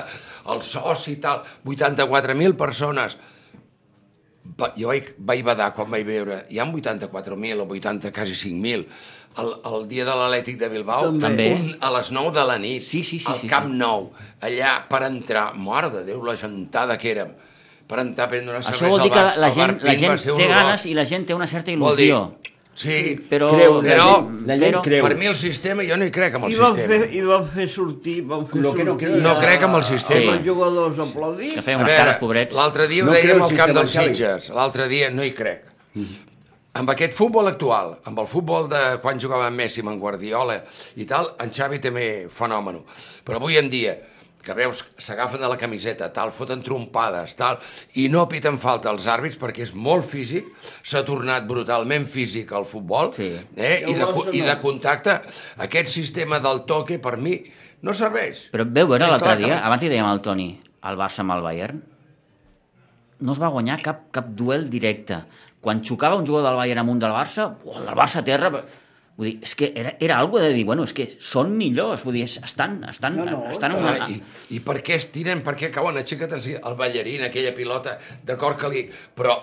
el 0.54 0.62
soci 0.62 1.14
i 1.16 1.22
tal, 1.24 1.42
84.000 1.66 2.56
persones. 2.60 3.18
Va, 4.60 4.70
jo 4.78 4.92
vaig, 4.92 5.08
vaig 5.26 5.42
badar 5.44 5.72
quan 5.74 5.90
vaig 5.90 6.04
veure, 6.06 6.44
hi 6.54 6.60
ha 6.62 6.66
84.000 6.70 7.64
o 7.64 7.66
80, 7.66 8.12
quasi 8.14 8.36
5.000, 8.38 8.84
el, 9.42 9.50
el 9.72 9.88
dia 9.90 10.06
de 10.06 10.14
l'Atlètic 10.16 10.60
de 10.62 10.70
Bilbao, 10.70 11.10
També. 11.20 11.48
un, 11.58 11.72
a 11.82 11.90
les 11.98 12.12
9 12.14 12.32
de 12.38 12.44
la 12.46 12.60
nit, 12.62 12.84
Sí, 12.86 13.02
sí, 13.04 13.18
sí, 13.20 13.26
al 13.32 13.40
sí, 13.42 13.50
Camp 13.52 13.72
sí. 13.72 13.80
Nou, 13.82 14.12
allà 14.46 14.76
per 14.88 15.02
entrar, 15.10 15.48
mare 15.58 15.90
de 15.96 16.04
Déu, 16.12 16.22
la 16.24 16.38
gentada 16.38 16.96
que 17.02 17.10
érem, 17.16 17.34
per 17.90 18.00
entrar 18.06 18.30
a 18.30 18.32
prendre 18.36 18.54
una 18.54 18.62
cervesa 18.64 18.86
Això 18.86 18.94
vol 18.94 19.02
dir 19.04 19.12
que 19.12 19.20
al 19.20 19.26
la, 19.26 19.34
bar- 19.34 19.42
la 19.42 19.50
al 19.50 19.58
bar 19.58 19.68
gent, 19.74 19.82
la 19.90 19.98
gent 19.98 20.38
té 20.38 20.48
ganes 20.54 20.86
i 20.86 20.94
la 20.94 21.06
gent 21.10 21.26
té 21.26 21.34
una 21.42 21.48
certa 21.50 21.74
Vol 21.82 21.98
dir, 21.98 22.12
il·lusió. 22.14 22.55
Sí, 22.76 23.16
Però, 23.30 23.48
Creu, 23.50 23.82
la 23.82 23.90
Però- 23.90 24.30
la 24.46 24.58
gent 24.60 24.82
creu. 24.84 25.02
per 25.02 25.16
mi 25.16 25.26
el 25.26 25.36
sistema, 25.36 25.82
jo 25.88 25.96
no 25.98 26.06
hi 26.06 26.12
crec 26.12 26.36
amb 26.36 26.46
el 26.46 26.52
I 26.52 26.56
van, 26.60 26.76
sistema. 26.76 27.00
fer, 27.06 27.14
I 27.16 27.22
van 27.22 27.48
fer 27.48 27.68
sortir, 27.70 28.18
van 28.28 28.46
fer 28.48 28.62
no 28.62 28.72
sortir 28.76 29.10
No 29.24 29.32
a- 29.32 29.40
crec 29.40 29.64
amb 29.64 29.76
el 29.80 29.84
sistema. 29.84 30.36
Els 30.36 30.46
jugadors 30.46 31.00
aplaudits. 31.00 31.54
que 31.56 31.62
feia 31.64 31.76
A 31.78 31.80
unes 31.80 31.92
veure, 31.92 32.04
cares, 32.04 32.18
pobrets. 32.18 32.54
L'altre 32.56 32.88
dia 32.88 33.04
ho 33.04 33.06
No 33.08 33.14
dèiem 33.14 33.32
creu 33.32 33.44
al 33.46 33.56
camp 33.56 33.74
dels. 33.74 33.92
Sitges, 33.92 34.50
l'altre 34.50 34.88
dia 34.88 35.10
no 35.10 35.24
hi 35.24 35.32
crec. 35.34 35.64
Amb 36.76 36.90
aquest 36.92 37.14
futbol 37.16 37.48
actual, 37.48 37.94
amb 38.04 38.20
el 38.20 38.28
futbol 38.28 38.68
de 38.68 39.00
quan 39.02 39.18
jugava 39.18 39.46
amb 39.48 39.56
Messi, 39.56 39.80
amb 39.80 39.98
Guardiola 39.98 40.58
i 40.98 41.06
tal, 41.06 41.30
en 41.40 41.50
Xavi 41.50 41.80
també 41.80 42.28
fenòmeno. 42.30 42.84
Però 43.24 43.38
avui 43.38 43.56
en 43.56 43.70
dia, 43.70 43.98
que 44.46 44.54
veus, 44.58 44.84
s'agafen 45.02 45.42
de 45.42 45.50
la 45.50 45.58
camiseta, 45.58 46.12
tal, 46.14 46.30
foten 46.36 46.62
trompades, 46.66 47.34
tal, 47.40 47.58
i 47.98 48.06
no 48.14 48.28
piten 48.30 48.60
falta 48.62 48.92
als 48.94 49.08
àrbits 49.12 49.40
perquè 49.42 49.66
és 49.66 49.74
molt 49.76 50.06
físic, 50.08 50.52
s'ha 50.86 51.02
tornat 51.08 51.48
brutalment 51.50 52.06
físic 52.06 52.54
al 52.54 52.68
futbol, 52.70 53.12
Sí. 53.18 53.32
eh? 53.58 53.82
I 53.88 53.92
I, 53.92 53.98
el 53.98 54.14
de, 54.14 54.38
i 54.38 54.44
de 54.46 54.56
contacte. 54.62 55.18
Aquest 55.66 55.90
sistema 55.96 56.40
del 56.44 56.64
toque, 56.70 57.00
per 57.02 57.18
mi, 57.18 57.40
no 57.82 57.94
serveix. 57.98 58.46
Però 58.54 58.64
veu 58.70 58.88
veure 58.94 59.10
l'altre 59.10 59.34
que 59.36 59.44
dia, 59.44 59.58
no. 59.58 59.66
abans 59.72 59.82
li 59.84 59.90
dèiem 59.92 60.06
al 60.14 60.22
Toni, 60.22 60.48
el 60.86 60.98
Barça 61.02 61.26
amb 61.26 61.34
el 61.36 61.44
Bayern, 61.46 61.82
no 63.26 63.34
es 63.34 63.40
va 63.42 63.50
guanyar 63.50 63.82
cap, 63.82 64.06
cap 64.14 64.28
duel 64.38 64.70
directe. 64.70 65.22
Quan 65.66 65.80
xocava 65.82 66.18
un 66.20 66.26
jugador 66.28 66.52
del 66.52 66.58
Bayern 66.60 66.84
amb 66.84 66.92
un 66.94 67.00
del 67.02 67.14
Barça, 67.16 67.50
oh, 67.66 67.80
el 67.82 67.96
Barça 67.98 68.22
a 68.22 68.26
terra... 68.28 68.52
Vull 69.16 69.30
dir, 69.30 69.36
és 69.48 69.54
que 69.56 69.70
era, 69.80 69.94
era 70.04 70.18
algo 70.20 70.40
de 70.44 70.50
dir, 70.52 70.66
bueno, 70.68 70.84
és 70.84 70.92
que 70.94 71.06
són 71.24 71.54
millors, 71.56 72.02
vull 72.04 72.18
dir, 72.18 72.26
estan, 72.28 72.82
estan, 72.90 73.16
No, 73.16 73.24
no, 73.30 73.46
estan 73.50 73.72
en 73.78 73.86
Ah, 73.86 73.94
una... 73.96 74.10
i, 74.12 74.18
I 74.58 74.60
per 74.60 74.82
què 74.84 74.98
es 75.00 75.08
tiren? 75.14 75.40
Per 75.46 75.54
què 75.56 75.70
cauen? 75.72 75.96
Aixeca't 76.02 76.34
enseguida. 76.36 76.60
El 76.68 76.76
ballarín, 76.76 77.24
aquella 77.24 77.54
pilota, 77.56 77.98
d'acord 78.28 78.60
que 78.60 78.72
li... 78.74 78.90
Però 79.16 79.38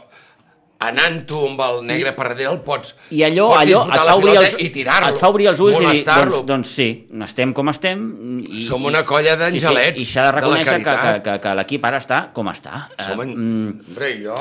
anant 0.82 1.20
tu 1.30 1.38
amb 1.46 1.60
el 1.62 1.76
negre 1.86 2.10
per 2.16 2.24
darrere 2.32 2.50
el 2.50 2.58
pots... 2.66 2.96
I 3.14 3.22
allò, 3.24 3.48
pots 3.52 3.62
allò 3.62 3.82
et, 3.86 4.00
fa 4.02 4.14
obrir 4.18 4.32
els, 4.40 4.56
i 4.58 4.68
tirar-lo. 4.74 5.12
et 5.14 5.20
fa 5.20 5.28
obrir 5.30 5.46
els 5.52 5.60
ulls 5.62 5.78
i 5.78 5.84
dir, 5.92 6.00
doncs, 6.08 6.40
doncs 6.48 6.72
sí, 6.74 6.88
estem 7.28 7.52
com 7.54 7.70
estem. 7.70 8.00
I, 8.42 8.64
Som 8.66 8.84
una 8.90 9.04
colla 9.06 9.36
d'angelets 9.38 10.00
Sí, 10.02 10.04
sí, 10.04 10.10
I 10.10 10.12
s'ha 10.12 10.24
de 10.26 10.32
de 10.32 10.40
reconèixer 10.40 10.74
que, 10.74 10.82
que, 10.82 10.90
caritat. 10.90 11.22
que, 11.28 11.36
que 11.46 11.54
l'equip 11.60 11.86
ara 11.86 12.00
està 12.02 12.18
com 12.34 12.50
està. 12.50 12.88
Som 12.98 13.22
Eh, 13.22 13.28
en... 13.28 13.36
mm, 13.38 13.86
Hombre, 13.88 14.10
jo... 14.26 14.40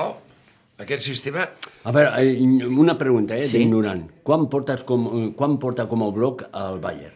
Aquest 0.81 1.05
sistema... 1.05 1.45
A 1.83 1.91
veure, 1.91 2.11
eh, 2.21 2.65
una 2.67 2.97
pregunta, 2.97 3.33
eh, 3.35 3.45
Sí. 3.47 3.57
d'ignorant. 3.59 4.03
Quan, 4.23 4.47
portes 4.49 4.83
com, 4.83 5.07
eh, 5.13 5.33
quan 5.35 5.57
porta 5.57 5.87
com 5.87 6.03
a 6.03 6.11
bloc 6.11 6.43
al 6.51 6.79
Bayern? 6.79 7.15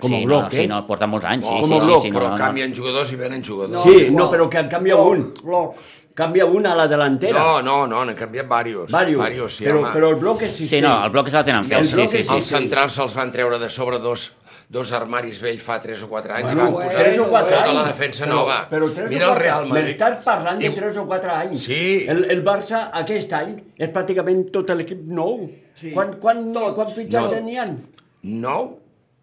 Com 0.00 0.12
a 0.12 0.16
sí, 0.18 0.24
bloc, 0.26 0.42
no, 0.42 0.48
eh? 0.48 0.50
sí, 0.52 0.66
no, 0.66 0.86
porta 0.86 1.06
molts 1.06 1.26
anys. 1.26 1.46
Sí, 1.46 1.54
Com 1.60 1.64
sí, 1.68 1.74
a 1.76 1.80
sí, 1.80 1.86
bloc, 1.86 2.02
sí, 2.02 2.10
però 2.10 2.22
no, 2.28 2.30
no. 2.30 2.36
canvien 2.36 2.74
jugadors 2.74 3.12
i 3.12 3.16
venen 3.16 3.44
jugadors. 3.44 3.82
Sí, 3.84 3.90
igual. 4.06 4.14
no, 4.16 4.30
però 4.30 4.48
que 4.48 4.68
canvia 4.68 4.94
Bloc, 4.96 5.10
un. 5.12 5.34
Bloc. 5.44 5.74
Canvia 6.14 6.44
un 6.44 6.66
a 6.66 6.74
la 6.74 6.88
delantera. 6.88 7.38
No, 7.38 7.62
no, 7.62 7.86
no, 7.86 8.04
n'han 8.04 8.16
canviat 8.16 8.48
varios. 8.48 8.90
Varios. 8.90 9.18
Varios, 9.22 9.54
sí, 9.56 9.64
però, 9.64 9.78
home. 9.78 9.92
però 9.92 10.08
el 10.10 10.16
bloc 10.16 10.42
existeix. 10.42 10.68
Sí, 10.70 10.80
no, 10.80 11.04
el 11.04 11.10
bloc 11.10 11.28
és 11.28 11.34
el 11.34 11.44
tenen 11.44 11.64
fet. 11.64 11.78
els, 11.78 11.88
Sí, 11.90 11.94
bloc 11.96 12.08
sí, 12.10 12.16
és- 12.18 12.26
sí. 12.26 12.34
els 12.34 12.46
centrals 12.46 12.92
se'ls 12.94 13.14
van 13.14 13.30
treure 13.30 13.58
de 13.58 13.70
sobre 13.70 13.98
dos, 13.98 14.32
dos 14.70 14.92
armaris 14.94 15.40
vells 15.42 15.62
fa 15.66 15.80
3 15.82 16.02
o 16.06 16.08
4 16.08 16.32
anys 16.36 16.52
Bueno, 16.54 16.60
i 16.60 16.72
van 16.72 16.74
posar 16.86 17.00
tres 17.02 17.18
o 17.18 17.24
quatre 17.28 17.56
tota 17.56 17.64
anys. 17.66 17.74
la 17.74 17.84
defensa 17.88 18.24
però, 18.24 18.34
nova. 18.36 18.58
Però 18.70 18.90
tres 18.94 19.08
Mira 19.10 19.26
el 19.32 19.38
Real 19.40 19.64
Madrid. 19.66 19.96
M'estàs 19.98 20.20
parlant 20.24 20.60
de 20.60 20.66
I- 20.68 20.74
3 20.76 20.96
o 20.96 21.06
4 21.08 21.30
anys. 21.34 21.64
Sí. 21.64 22.06
El, 22.08 22.24
el 22.30 22.44
Barça 22.46 22.84
aquest 22.92 23.32
any 23.34 23.56
és 23.76 23.90
pràcticament 23.90 24.44
tot 24.54 24.70
l'equip 24.70 25.00
nou. 25.10 25.48
Sí. 25.74 25.90
Quan, 25.96 26.14
quan, 26.22 26.52
Tots. 26.54 26.74
quan 26.76 26.86
fitxats 26.94 27.34
No. 27.34 27.40
n'hi 27.48 27.58
ha? 27.58 27.66
Nou? 28.22 28.76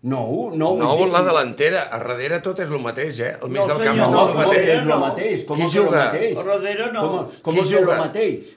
Nou, 0.03 0.51
nou. 0.55 0.77
Nou 0.77 1.03
en 1.05 1.11
la 1.15 1.23
delantera. 1.23 1.87
A 1.91 1.97
darrere 2.03 2.39
tot 2.43 2.59
és 2.59 2.69
el 2.69 2.79
mateix, 2.83 3.19
eh? 3.19 3.33
Al 3.41 3.49
mig 3.49 3.61
No, 3.61 3.67
del 3.67 3.77
camp 3.77 3.87
senyor, 3.87 4.05
és 4.07 4.11
No, 4.13 4.19
tot 4.19 4.31
com 4.33 4.41
el 4.41 4.47
mateix. 4.47 4.67
és 4.67 4.79
el 4.79 4.85
no. 4.87 4.99
mateix? 4.99 5.45
Com 5.47 5.57
Qui 5.57 5.65
és 5.65 5.75
el 5.75 5.81
juga? 5.83 6.03
mateix? 6.05 6.37
A 6.37 6.43
darrere 6.43 6.91
no. 6.93 7.01
Com, 7.01 7.31
com 7.41 7.53
Qui 7.55 7.61
és 7.63 7.71
el 7.71 7.79
juga? 7.83 7.97
mateix? 7.97 8.55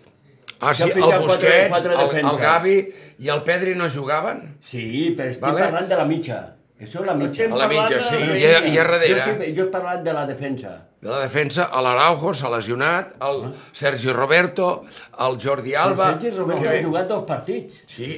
Ah, 0.61 0.75
sí, 0.75 0.83
el 0.83 0.93
Busquets, 1.23 1.85
el, 1.85 2.19
el. 2.21 2.37
Gavi 2.37 2.77
i 3.21 3.29
el 3.33 3.43
Pedri 3.43 3.75
no 3.75 3.89
jugaven? 3.89 4.57
Sí, 4.61 5.15
però 5.17 5.31
estic 5.31 5.41
Vale. 5.43 5.61
parlant 5.71 5.89
de 5.89 5.97
la 5.97 6.05
mitja. 6.05 6.57
Això 6.81 7.01
és 7.03 7.07
la 7.07 7.15
mitja. 7.15 7.43
Estem 7.45 7.53
A 7.53 7.57
la 7.61 7.69
mitja, 7.69 7.99
sí. 8.01 8.17
la 8.17 8.37
I 8.37 8.45
a, 8.45 8.51
i 8.51 8.55
a 8.55 8.61
Jo, 8.71 8.77
darrere, 8.81 9.09
estic, 9.21 9.57
jo 9.57 9.65
he 9.67 9.71
parlat 9.71 10.03
de 10.05 10.13
la 10.17 10.27
defensa. 10.27 10.71
de 11.01 11.09
la 11.09 11.21
defensa, 11.21 11.65
a 11.73 11.81
l'Araujo 11.85 12.33
s'ha 12.35 12.49
lesionat, 12.53 13.15
el 13.25 13.43
Sergi 13.73 14.13
Roberto, 14.13 14.85
el 15.19 15.39
Jordi 15.43 15.75
Alba... 15.75 16.11
El 16.15 16.21
Sergi 16.21 16.37
Roberto 16.39 16.63
que 16.63 16.79
ha 16.79 16.83
jugat 16.85 17.09
dos 17.09 17.25
partits. 17.29 17.83
Sí, 17.87 18.11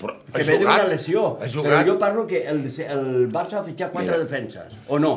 però 0.00 0.16
Que 0.32 0.42
ha 0.42 0.44
ve 0.46 0.58
d'una 0.58 0.74
jugat. 0.74 0.88
lesió. 0.88 1.24
Ha 1.40 1.46
Però 1.46 1.52
jugat. 1.62 1.86
jo 1.86 1.98
parlo 1.98 2.26
que 2.26 2.42
el, 2.48 2.60
el 2.66 3.28
Barça 3.32 3.58
ha 3.60 3.64
fitxat 3.64 3.92
quatre 3.92 4.10
Mira. 4.12 4.22
defenses, 4.24 4.74
o 4.88 4.98
no? 4.98 5.12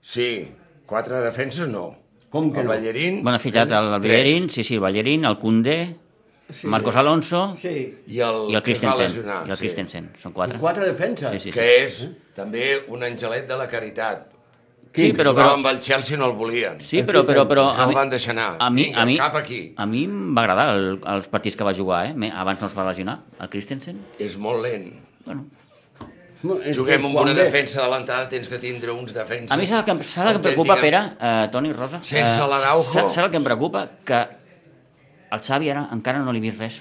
Sí, 0.00 0.48
quatre 0.86 1.20
defenses 1.20 1.68
no. 1.68 1.94
Com 2.30 2.50
que 2.52 2.60
el 2.60 2.66
no? 2.66 2.72
Ballerín... 2.72 3.22
Bueno, 3.22 3.36
ha 3.36 3.38
fitxat 3.38 3.70
el, 3.70 3.92
el 3.94 4.00
tres. 4.02 4.12
Ballerín, 4.12 4.50
sí, 4.50 4.64
sí, 4.64 4.74
el 4.74 4.80
Ballerín, 4.80 5.24
el 5.24 5.38
Condé, 5.38 5.96
Marcos 6.64 6.94
Alonso 6.96 7.56
Sí. 7.60 7.94
I 8.06 8.20
el, 8.20 8.50
i 8.50 8.54
el 8.54 8.62
Christensen. 8.62 9.24
I 9.24 9.50
el 9.50 9.56
sí. 9.56 9.60
Christensen, 9.62 10.10
són 10.20 10.32
quatre. 10.36 10.58
Quatre 10.60 10.86
defenses. 10.90 11.30
Sí, 11.30 11.38
sí, 11.38 11.50
sí. 11.50 11.58
Que 11.58 11.84
és 11.86 12.02
també 12.36 12.82
un 12.88 13.02
angelet 13.02 13.46
de 13.48 13.56
la 13.56 13.66
caritat. 13.68 14.30
Sí, 14.94 15.08
Però, 15.12 15.32
però, 15.34 15.54
amb 15.56 15.66
el 15.66 15.80
Chelsea 15.82 16.16
no 16.16 16.26
el 16.28 16.36
volien. 16.38 16.76
sí, 16.80 17.00
però, 17.02 17.24
però, 17.26 17.48
però 17.50 17.64
a 17.74 17.86
mi, 17.88 17.94
van 17.96 18.08
deixar 18.12 18.30
anar. 18.30 18.56
a 18.60 18.68
mi, 18.70 18.84
Vinga, 18.84 19.00
a 19.02 19.06
mi, 19.08 19.16
cap 19.18 19.34
aquí. 19.40 19.72
a 19.76 19.86
mi 19.86 20.04
em 20.04 20.36
va 20.36 20.42
agradar 20.44 20.76
el, 20.76 21.00
els 21.16 21.26
partits 21.32 21.56
que 21.56 21.64
va 21.66 21.72
jugar, 21.74 22.06
eh? 22.06 22.14
Me- 22.14 22.30
Abans 22.30 22.60
no 22.60 22.68
es 22.68 22.76
va 22.78 22.84
lesionar, 22.90 23.16
el 23.40 23.48
Christensen. 23.50 23.98
És 24.20 24.36
molt 24.38 24.62
lent. 24.62 24.92
Bueno, 25.26 25.46
No, 26.44 26.58
Juguem 26.76 27.00
que 27.00 27.06
amb 27.08 27.16
una 27.16 27.32
ve- 27.32 27.44
defensa 27.44 27.80
adelantada, 27.80 28.28
tens 28.28 28.46
que 28.46 28.58
tindre 28.58 28.92
uns 28.92 29.14
defenses. 29.14 29.50
a 29.50 29.56
mi 29.56 29.64
saps 29.66 29.88
el 29.88 29.96
que, 29.98 30.04
saps 30.04 30.26
el 30.28 30.32
que 30.32 30.36
em 30.36 30.42
preocupa, 30.54 30.76
Pere, 30.78 30.98
eh, 31.18 31.48
Toni 31.50 31.72
Rosa? 31.72 32.00
Sense 32.02 32.34
Eh, 32.36 32.46
l'Araujo. 32.46 32.92
Saps 32.92 33.16
el 33.16 33.30
que 33.30 33.36
em 33.38 33.44
preocupa? 33.44 33.88
Que 34.04 34.26
al 35.34 35.42
Xavi 35.44 35.70
ara 35.72 35.88
encara 35.92 36.22
no 36.22 36.32
li 36.32 36.38
he 36.40 36.46
vist 36.48 36.58
res. 36.62 36.80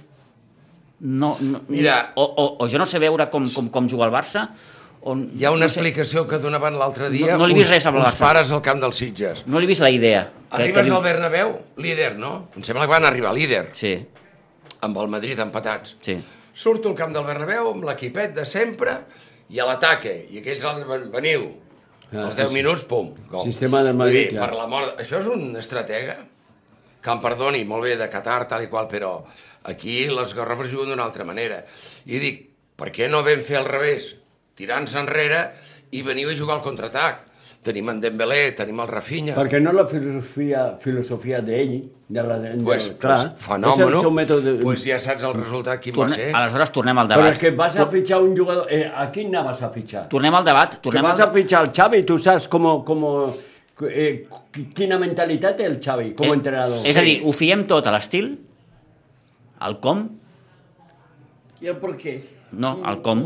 No, 1.04 1.34
no, 1.42 1.62
Mira. 1.68 2.14
o, 2.16 2.24
o, 2.24 2.46
o 2.64 2.68
jo 2.72 2.80
no 2.80 2.86
sé 2.88 3.00
veure 3.02 3.26
com, 3.34 3.44
com, 3.52 3.68
com 3.74 3.90
juga 3.92 4.06
el 4.08 4.14
Barça, 4.14 4.48
o, 5.04 5.18
Hi 5.36 5.44
ha 5.44 5.50
una 5.52 5.66
no 5.66 5.68
sé, 5.68 5.82
explicació 5.82 6.22
que 6.30 6.38
donaven 6.40 6.78
l'altre 6.80 7.10
dia 7.12 7.34
No- 7.34 7.42
no 7.44 7.48
li 7.52 7.58
uns, 7.60 7.74
res 7.74 7.84
amb 7.90 7.98
el 8.00 8.06
uns 8.06 8.16
pares 8.16 8.54
al 8.56 8.62
camp 8.64 8.80
dels 8.80 8.96
Sitges. 9.02 9.42
No 9.52 9.60
li 9.60 9.68
he 9.68 9.72
vist 9.74 9.84
la 9.84 9.90
idea. 9.92 10.22
Arribes 10.56 10.88
que 10.88 10.94
al 10.96 11.04
Bernabéu, 11.04 11.58
líder, 11.84 12.14
no? 12.16 12.48
Em 12.56 12.64
sembla 12.64 12.86
que 12.88 12.94
van 12.94 13.04
arribar 13.10 13.34
líder, 13.36 13.66
Sí, 13.76 13.98
amb 14.80 14.98
el 15.04 15.12
Madrid 15.12 15.40
empatats. 15.44 15.98
sí. 16.02 16.16
Surto 16.54 16.88
al 16.92 16.96
camp 16.96 17.12
del 17.16 17.24
Bernabéu 17.26 17.72
amb 17.74 17.84
l'equipet 17.84 18.32
de 18.38 18.44
sempre 18.46 18.92
i 19.50 19.58
a 19.60 19.66
l'ataque. 19.66 20.28
I 20.32 20.38
aquells 20.40 20.64
altres 20.70 20.86
van, 20.88 21.08
veniu. 21.12 21.48
Ah, 22.14 22.28
Als 22.28 22.36
10 22.38 22.48
sí. 22.48 22.54
minuts, 22.54 22.84
pum, 22.86 23.08
gol. 23.32 23.44
Sistema 23.50 23.82
del 23.84 23.98
Madrid, 23.98 24.30
dir, 24.30 24.36
clar. 24.38 24.52
per 24.52 24.58
la 24.60 24.68
mort... 24.70 25.00
Això 25.02 25.18
és 25.18 25.26
un 25.34 25.56
estratega 25.58 26.16
que 27.04 27.12
em 27.12 27.20
perdoni, 27.24 27.66
molt 27.68 27.84
bé, 27.84 27.98
de 28.00 28.08
Qatar, 28.10 28.46
tal 28.48 28.64
i 28.64 28.70
qual, 28.72 28.88
però 28.88 29.18
aquí 29.68 30.06
les 30.08 30.34
garrofes 30.38 30.72
juguen 30.72 30.94
d'una 30.94 31.04
altra 31.04 31.26
manera. 31.28 31.62
I 32.08 32.20
dic, 32.24 32.42
per 32.80 32.90
què 32.96 33.10
no 33.12 33.20
vam 33.26 33.44
fer 33.44 33.60
al 33.60 33.68
revés? 33.68 34.14
Tirar-nos 34.56 34.96
enrere 34.96 35.44
i 35.92 36.02
veniu 36.06 36.30
a 36.32 36.36
jugar 36.38 36.58
al 36.60 36.66
contraatac. 36.66 37.26
Tenim 37.64 37.88
en 37.94 38.00
Dembélé, 38.04 38.52
tenim 38.58 38.80
el 38.84 38.90
Rafinha. 38.90 39.36
Perquè 39.38 39.60
no 39.64 39.72
la 39.72 39.86
filosofia, 39.88 40.74
filosofia 40.84 41.40
d'ell, 41.42 41.78
de 42.14 42.24
la, 42.28 42.36
de, 42.40 42.50
Pues, 42.64 42.90
clar, 43.00 43.16
pues, 43.32 43.46
fenòmeno. 43.46 43.88
és 43.88 43.96
el 43.96 44.02
seu 44.04 44.12
mètode. 44.12 44.56
Pues 44.62 44.84
ja 44.84 44.98
saps 45.00 45.24
el 45.24 45.34
resultat 45.38 45.80
quin 45.80 45.94
va 45.96 46.02
Torne, 46.04 46.16
ser. 46.20 46.28
aleshores 46.36 46.72
tornem 46.76 46.98
al 47.00 47.08
Però 47.08 47.22
debat. 47.24 47.34
és 47.34 47.40
que 47.40 47.52
vas 47.56 47.78
a 47.80 47.88
fitxar 47.88 48.20
un 48.22 48.36
jugador... 48.36 48.68
Eh, 48.70 48.84
a 48.94 49.08
quin 49.16 49.32
anaves 49.36 49.62
a 49.64 49.70
fitxar? 49.72 50.10
Tornem 50.12 50.36
al 50.36 50.44
debat. 50.44 50.76
Que 50.76 50.82
Tornem 50.90 51.04
vas 51.08 51.20
al... 51.24 51.30
a 51.30 51.32
fitxar 51.32 51.64
el 51.64 51.72
Xavi, 51.72 52.04
tu 52.04 52.18
saps 52.20 52.48
com... 52.52 52.68
com 52.84 53.08
eh, 53.82 54.28
quina 54.76 55.00
mentalitat 55.02 55.58
té 55.58 55.66
el 55.66 55.80
Xavi 55.82 56.14
com 56.16 56.28
a 56.28 56.30
Eh, 56.30 56.38
entrenador. 56.38 56.82
És 56.86 56.98
a 56.98 57.02
dir, 57.02 57.22
ho 57.24 57.32
fiem 57.34 57.66
tot 57.68 57.88
a 57.88 57.92
l'estil, 57.96 58.38
al 59.60 59.80
com, 59.80 60.06
I 61.62 61.68
el 61.72 61.78
per 61.80 61.94
què? 61.98 62.18
no, 62.52 62.80
al 62.86 63.02
com. 63.02 63.22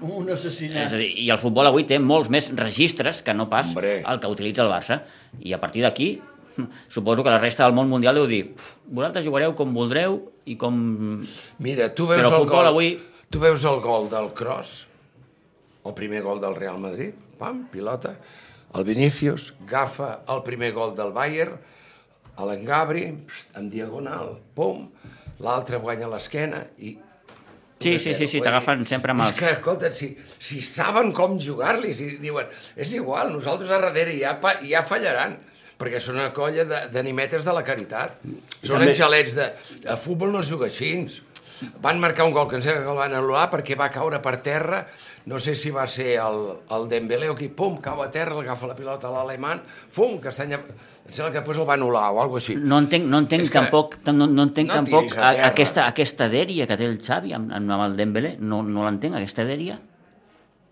Com 0.00 0.10
un 0.18 0.30
assassinat. 0.32 0.86
És 0.88 0.92
a 0.96 0.98
dir, 0.98 1.10
i 1.22 1.28
el 1.30 1.38
futbol 1.38 1.66
avui 1.68 1.84
té 1.86 1.98
molts 2.00 2.30
més 2.32 2.48
registres 2.56 3.20
que 3.22 3.34
no 3.34 3.48
pas 3.48 3.68
Hombre. 3.68 4.02
el 4.02 4.18
que 4.20 4.26
utilitza 4.32 4.62
el 4.64 4.70
Barça. 4.72 5.02
I 5.40 5.52
a 5.52 5.60
partir 5.60 5.82
d'aquí, 5.84 6.20
suposo 6.88 7.22
que 7.22 7.30
la 7.30 7.38
resta 7.38 7.64
del 7.64 7.74
món 7.76 7.88
mundial 7.88 8.14
deu 8.16 8.26
dir 8.26 8.54
"Pf, 8.54 8.78
vosaltres 8.88 9.24
jugareu 9.24 9.54
com 9.54 9.72
voldreu 9.74 10.32
i 10.46 10.56
com... 10.56 11.22
Mira, 11.58 11.92
tu 11.94 12.06
veus 12.06 12.20
Però 12.20 12.28
el 12.28 12.34
el 12.34 12.40
futbol 12.40 12.64
gol, 12.64 12.66
avui- 12.72 12.98
tu 13.30 13.38
veus 13.40 13.64
el 13.64 13.80
gol 13.80 14.08
del 14.10 14.32
Cross, 14.34 14.86
el 15.84 15.94
primer 15.94 16.22
gol 16.22 16.40
del 16.40 16.54
Real 16.56 16.78
Madrid, 16.78 17.12
pam, 17.38 17.66
pilota, 17.70 18.16
el 18.74 18.84
Vinícius 18.84 19.52
agafa 19.66 20.24
el 20.28 20.42
primer 20.46 20.72
gol 20.74 20.94
del 20.98 21.12
Bayern, 21.14 21.56
a 22.36 22.44
l'Engabri, 22.48 23.04
en 23.54 23.68
diagonal, 23.70 24.32
pum, 24.56 24.88
l'altre 25.44 25.78
guanya 25.82 26.08
l'esquena 26.10 26.64
i... 26.82 26.96
Sí, 27.84 27.98
sí, 28.00 28.14
sí, 28.16 28.26
sí, 28.30 28.40
t'agafen 28.40 28.86
sempre 28.88 29.12
amb 29.12 29.22
És 29.26 29.32
els... 29.34 29.38
que, 29.38 29.48
escolta, 29.58 29.90
si, 29.92 30.08
si 30.38 30.60
saben 30.64 31.10
com 31.12 31.34
jugar-li, 31.42 31.90
si 31.94 32.14
diuen, 32.22 32.46
és 32.80 32.94
igual, 32.96 33.32
nosaltres 33.34 33.70
a 33.74 33.80
darrere 33.82 34.14
ja, 34.16 34.36
pa- 34.40 34.56
ja 34.64 34.80
fallaran, 34.86 35.34
perquè 35.78 36.00
són 36.00 36.16
una 36.16 36.30
colla 36.32 36.64
de- 36.70 36.84
d'animetes 36.94 37.44
de 37.44 37.52
la 37.52 37.64
caritat. 37.66 38.16
Són 38.62 38.78
també- 38.78 38.92
angelets 38.94 39.34
de... 39.36 39.48
A 39.90 39.98
futbol 40.00 40.32
no 40.32 40.40
es 40.40 40.48
juga 40.48 40.70
així. 40.70 40.92
Van 41.82 42.00
marcar 42.02 42.26
un 42.26 42.32
gol 42.34 42.48
que 42.50 42.58
em 42.58 42.62
sembla 42.64 42.82
que 42.82 42.90
el 42.92 42.98
van 42.98 43.14
anul·lar 43.14 43.46
perquè 43.52 43.76
va 43.78 43.90
caure 43.92 44.18
per 44.24 44.38
terra, 44.42 44.84
no 45.30 45.38
sé 45.40 45.54
si 45.56 45.70
va 45.74 45.86
ser 45.90 46.16
el, 46.22 46.40
el 46.74 46.88
Dembélé 46.90 47.30
o 47.30 47.36
qui, 47.38 47.48
pum, 47.48 47.78
cau 47.84 48.02
a 48.02 48.10
terra, 48.14 48.36
agafa 48.40 48.68
la 48.70 48.76
pilota 48.78 49.08
a 49.08 49.14
l'alemany, 49.14 49.62
fum, 49.94 50.18
castanya... 50.24 50.60
Em 51.04 51.12
sembla 51.12 51.34
que 51.34 51.40
després 51.42 51.58
el 51.60 51.66
va 51.68 51.74
anul·lar 51.76 52.06
o 52.16 52.20
alguna 52.22 52.40
així. 52.40 52.54
No 52.56 52.78
entenc, 52.80 53.04
no 53.12 53.18
entenc 53.20 53.44
És 53.44 53.50
que 53.52 53.60
tampoc, 53.60 53.98
no, 54.08 54.24
no 54.24 54.46
entenc 54.48 54.70
no 54.70 54.78
tampoc 54.80 55.18
a 55.18 55.26
a, 55.34 55.48
aquesta, 55.50 55.84
aquesta 55.92 56.30
dèria 56.32 56.64
que 56.70 56.78
té 56.80 56.88
el 56.88 56.96
Xavi 56.96 57.34
amb, 57.36 57.52
amb 57.52 57.74
el 57.84 57.98
Dembélé. 57.98 58.38
No, 58.40 58.62
no 58.64 58.86
l'entenc, 58.86 59.18
aquesta 59.18 59.44
dèria. 59.44 59.76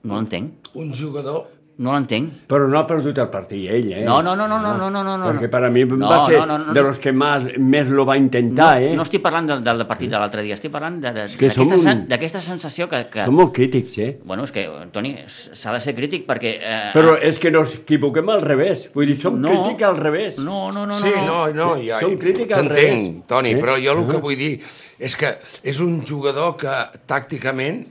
No 0.09 0.17
l'entenc. 0.17 0.73
Un 0.81 0.95
jugador 0.97 1.51
no 1.81 1.95
l'entenc. 1.95 2.43
Però 2.51 2.67
no 2.69 2.77
ha 2.77 2.83
perdut 2.87 3.17
el 3.23 3.29
partit 3.33 3.65
ell, 3.73 3.87
eh? 3.97 4.03
No, 4.05 4.19
no, 4.23 4.35
no, 4.37 4.45
no, 4.47 4.59
no, 4.61 4.75
no, 4.77 4.91
no, 4.93 5.01
no. 5.03 5.15
no. 5.17 5.31
Perquè 5.31 5.49
per 5.51 5.63
a 5.65 5.71
mi 5.73 5.87
no, 5.89 6.05
va 6.05 6.19
ser 6.27 6.37
no, 6.43 6.45
no, 6.51 6.59
no, 6.67 6.75
de 6.77 6.83
los 6.85 6.99
que 7.01 7.15
más, 7.17 7.47
més 7.57 7.89
lo 7.89 8.05
va 8.05 8.19
intentar, 8.21 8.75
no, 8.77 8.91
eh? 8.91 8.99
No 8.99 9.07
estic 9.07 9.23
parlant 9.25 9.49
del, 9.49 9.63
del 9.65 9.87
partit 9.89 10.13
de 10.13 10.21
l'altre 10.21 10.45
dia, 10.45 10.59
estic 10.59 10.71
parlant 10.75 11.01
d'aquesta 11.01 12.43
un... 12.43 12.45
sensació 12.45 12.91
que, 12.93 13.07
que... 13.13 13.25
Som 13.25 13.41
molt 13.41 13.55
crítics, 13.57 13.97
eh? 14.05 14.11
Bueno, 14.21 14.45
és 14.45 14.53
que, 14.53 14.67
Toni, 14.93 15.15
s'ha 15.33 15.73
de 15.73 15.81
ser 15.83 15.97
crític 15.97 16.29
perquè... 16.29 16.55
Eh... 16.61 16.83
Però 16.93 17.17
és 17.17 17.41
que 17.41 17.55
nos 17.55 17.79
equivoquem 17.81 18.31
al 18.37 18.45
revés, 18.45 18.87
vull 18.93 19.09
dir, 19.09 19.17
som 19.25 19.41
no, 19.41 19.49
crítics 19.51 19.89
al 19.89 19.99
revés. 19.99 20.39
No, 20.45 20.67
no, 20.71 20.85
no, 20.85 20.93
no. 20.93 21.01
Sí, 21.01 21.17
no, 21.25 21.47
no, 21.57 21.73
ja... 21.81 22.05
Som 22.05 22.19
crítics 22.21 22.53
al 22.53 22.69
revés. 22.69 22.85
T'entenc, 22.85 23.27
Toni, 23.33 23.57
eh? 23.57 23.65
però 23.65 23.81
jo 23.81 23.97
el 23.97 24.07
que 24.13 24.23
vull 24.23 24.37
dir 24.39 24.55
és 25.03 25.17
que 25.19 25.33
és 25.67 25.81
un 25.83 26.03
jugador 26.07 26.55
que 26.61 26.73
tàcticament 27.09 27.83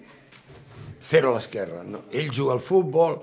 zero 1.12 1.34
a 1.34 1.40
l'esquerra. 1.40 1.82
No? 1.84 2.06
Ell 2.14 2.30
juga 2.32 2.56
al 2.56 2.64
futbol, 2.64 3.20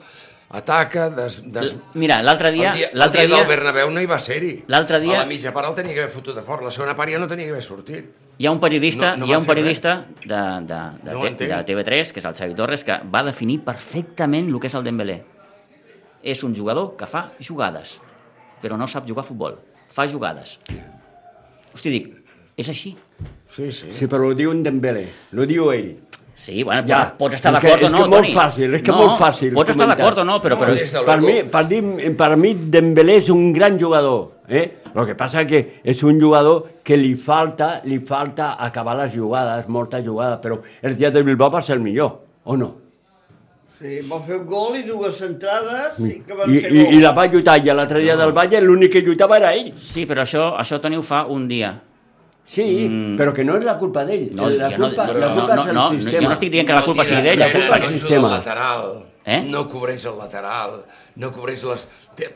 ataca, 0.50 1.10
des, 1.10 1.42
des... 1.52 1.74
Mira, 1.94 2.22
l'altre 2.22 2.50
dia... 2.50 2.70
el 2.72 2.76
dia, 2.78 2.88
el 2.92 2.98
l'altre 2.98 3.20
dia 3.26 3.28
dia, 3.34 3.38
del 3.44 3.48
Bernabéu 3.50 3.90
no 3.90 4.00
hi 4.00 4.06
va 4.08 4.18
ser-hi. 4.18 4.64
L'altre 4.68 5.00
dia- 5.00 5.18
A 5.20 5.24
la 5.24 5.28
mitja 5.28 5.52
part 5.52 5.68
el 5.68 5.74
tenia 5.76 5.92
que 5.94 6.00
haver 6.06 6.12
fotut 6.14 6.34
de 6.36 6.42
fora, 6.42 6.64
la 6.64 6.70
segona 6.70 6.94
part 6.96 7.12
ja 7.12 7.18
no 7.20 7.28
tenia 7.28 7.44
que 7.46 7.52
haver 7.52 7.62
sortit. 7.66 8.06
Hi 8.38 8.46
ha 8.46 8.52
un 8.54 8.60
periodista, 8.60 9.10
No- 9.16 9.24
no 9.24 9.26
hi 9.26 9.34
ha 9.34 9.38
un 9.38 9.46
periodista 9.46 10.06
de, 10.24 10.34
de, 10.34 10.80
de, 11.02 11.12
No 11.12 11.26
entenc. 11.26 11.50
de 11.50 11.58
TV3, 11.72 12.12
que 12.12 12.20
és 12.20 12.24
el 12.30 12.34
Xavi 12.38 12.54
Torres, 12.54 12.84
que 12.84 12.96
va 13.12 13.22
definir 13.26 13.60
perfectament 13.66 14.48
el 14.48 14.60
que 14.60 14.68
és 14.70 14.74
el 14.78 14.84
Dembélé. 14.86 15.18
És 16.22 16.42
un 16.44 16.54
jugador 16.56 16.94
que 16.96 17.06
fa 17.06 17.32
jugades, 17.40 17.98
però 18.62 18.76
no 18.78 18.86
sap 18.86 19.06
jugar 19.08 19.24
a 19.24 19.28
futbol. 19.28 19.58
Fa 19.90 20.06
jugades. 20.08 20.58
Hosti, 21.74 21.90
dic, 21.90 22.14
És 22.58 22.68
així. 22.68 22.96
Sí, 23.54 23.68
sí. 23.72 23.92
Sí, 23.94 24.06
però 24.10 24.26
ho 24.26 24.34
diu 24.34 24.50
en 24.50 24.64
Dembélé, 24.64 25.04
ho 25.36 25.44
diu 25.46 25.68
ell. 25.70 25.92
Sí, 26.38 26.62
bueno, 26.62 26.84
Ja. 26.86 26.98
pots, 27.02 27.16
pots 27.18 27.34
estar 27.34 27.50
És 27.50 27.56
d'acord 27.58 27.82
o 27.82 27.86
és 27.86 27.92
no, 27.92 27.98
que 27.98 28.08
molt 28.12 28.22
Toni. 28.22 28.34
fàcil, 28.36 28.74
és 28.78 28.82
que 28.86 28.92
no, 28.92 28.98
molt 29.02 29.18
fàcil 29.18 29.54
Pots 29.56 29.70
estar 29.74 29.88
d'acord 29.90 30.18
o 30.22 30.24
no, 30.24 30.36
però... 30.40 30.54
No, 30.54 30.60
però 30.62 30.74
de 30.76 31.04
Per 31.08 31.16
mi, 31.20 31.32
per, 31.50 31.62
dir, 31.66 31.80
per 32.16 32.36
mi 32.38 32.52
Dembélé 32.54 33.16
és 33.18 33.28
un 33.34 33.48
gran 33.52 33.78
jugador, 33.80 34.28
eh? 34.48 34.76
Lo 34.94 35.04
que 35.04 35.16
passa 35.18 35.42
que 35.50 35.80
és 35.82 36.02
un 36.06 36.20
jugador 36.20 36.68
que 36.84 36.96
li 36.96 37.16
falta, 37.16 37.80
li 37.84 37.98
falta 37.98 38.52
acabar 38.54 38.94
les 39.00 39.12
jugades, 39.16 39.66
molta 39.68 40.00
jugada, 40.00 40.40
però 40.40 40.60
el 40.80 40.94
dia 40.96 41.10
de 41.10 41.22
Bilbao 41.26 41.50
va 41.50 41.60
ser 41.60 41.74
el 41.74 41.80
millor, 41.82 42.20
o 42.44 42.56
no? 42.56 42.70
Sí, 43.78 43.98
va 44.10 44.18
fer 44.22 44.38
un 44.38 44.46
gol 44.46 44.76
i 44.78 44.82
dues 44.86 45.18
centrades 45.18 45.98
i 46.02 46.22
que 46.26 46.34
van 46.34 46.54
I, 46.54 46.60
ser 46.60 46.70
i, 46.72 46.84
gol. 46.84 46.94
i 46.94 47.02
la 47.02 47.12
va 47.18 47.26
lluitar, 47.30 47.58
i 47.62 47.74
l'altre 47.74 48.00
dia 48.02 48.16
del 48.18 48.32
Valle 48.32 48.60
l'únic 48.62 48.92
que 48.92 49.02
lluitava 49.02 49.36
era 49.38 49.52
ell. 49.54 49.72
Sí, 49.76 50.06
però 50.06 50.22
això, 50.22 50.52
això 50.58 50.80
Toni 50.82 50.96
ho 50.98 51.02
fa 51.02 51.26
un 51.26 51.46
dia. 51.50 51.74
Sí, 52.48 52.64
mm. 52.88 53.18
però 53.20 53.34
que 53.36 53.44
no 53.44 53.58
és 53.58 53.64
la 53.68 53.74
culpa 53.76 54.06
d'ell. 54.08 54.30
No, 54.32 54.48
la 54.48 54.70
jo 54.72 54.78
no- 54.80 54.88
culpa, 54.88 55.04
però 55.10 55.20
la 55.20 55.28
no, 55.28 55.34
culpa 55.36 55.54
no, 55.54 55.62
és 55.62 55.68
el 55.68 55.74
no, 55.76 55.86
sistema. 55.92 56.22
jo 56.22 56.28
no 56.30 56.32
estic 56.38 56.50
dient 56.54 56.66
que 56.70 56.76
la 56.78 56.84
culpa 56.86 57.04
sigui 57.04 57.22
d'ell, 57.26 57.38
no, 57.38 57.44
la 57.44 57.52
culpa 57.52 57.78
no 57.78 57.84
és 57.84 57.90
el 57.92 57.98
sistema. 58.00 58.30
lateral, 58.38 58.90
Eh? 59.28 59.42
no 59.44 59.66
cobreix 59.68 60.06
el 60.08 60.16
lateral, 60.16 60.78
no 61.20 61.28
cobreix 61.30 61.62
les... 61.68 61.82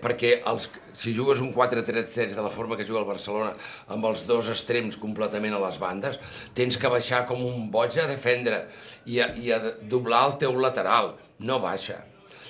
Perquè 0.02 0.42
els, 0.46 0.66
si 0.94 1.14
jugues 1.16 1.40
un 1.40 1.54
4-3-3 1.54 2.34
de 2.36 2.42
la 2.44 2.50
forma 2.52 2.76
que 2.76 2.84
juga 2.84 3.00
el 3.00 3.06
Barcelona, 3.08 3.54
amb 3.88 4.04
els 4.10 4.26
dos 4.28 4.50
extrems 4.52 4.98
completament 5.00 5.56
a 5.56 5.62
les 5.64 5.78
bandes, 5.80 6.20
tens 6.54 6.76
que 6.76 6.90
baixar 6.92 7.24
com 7.26 7.40
un 7.42 7.70
boig 7.72 7.96
a 7.98 8.04
defendre 8.06 8.66
i 9.08 9.18
a, 9.24 9.30
i 9.34 9.50
a 9.50 9.58
doblar 9.88 10.26
el 10.28 10.36
teu 10.44 10.52
lateral. 10.60 11.14
No 11.40 11.58
baixa. 11.64 12.02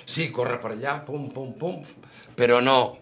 Sí, 0.05 0.27
corre 0.35 0.59
per 0.59 0.75
allà, 0.75 0.99
pum, 1.07 1.29
pum, 1.31 1.53
pum, 1.57 1.79
però 2.35 2.59
no. 2.61 2.97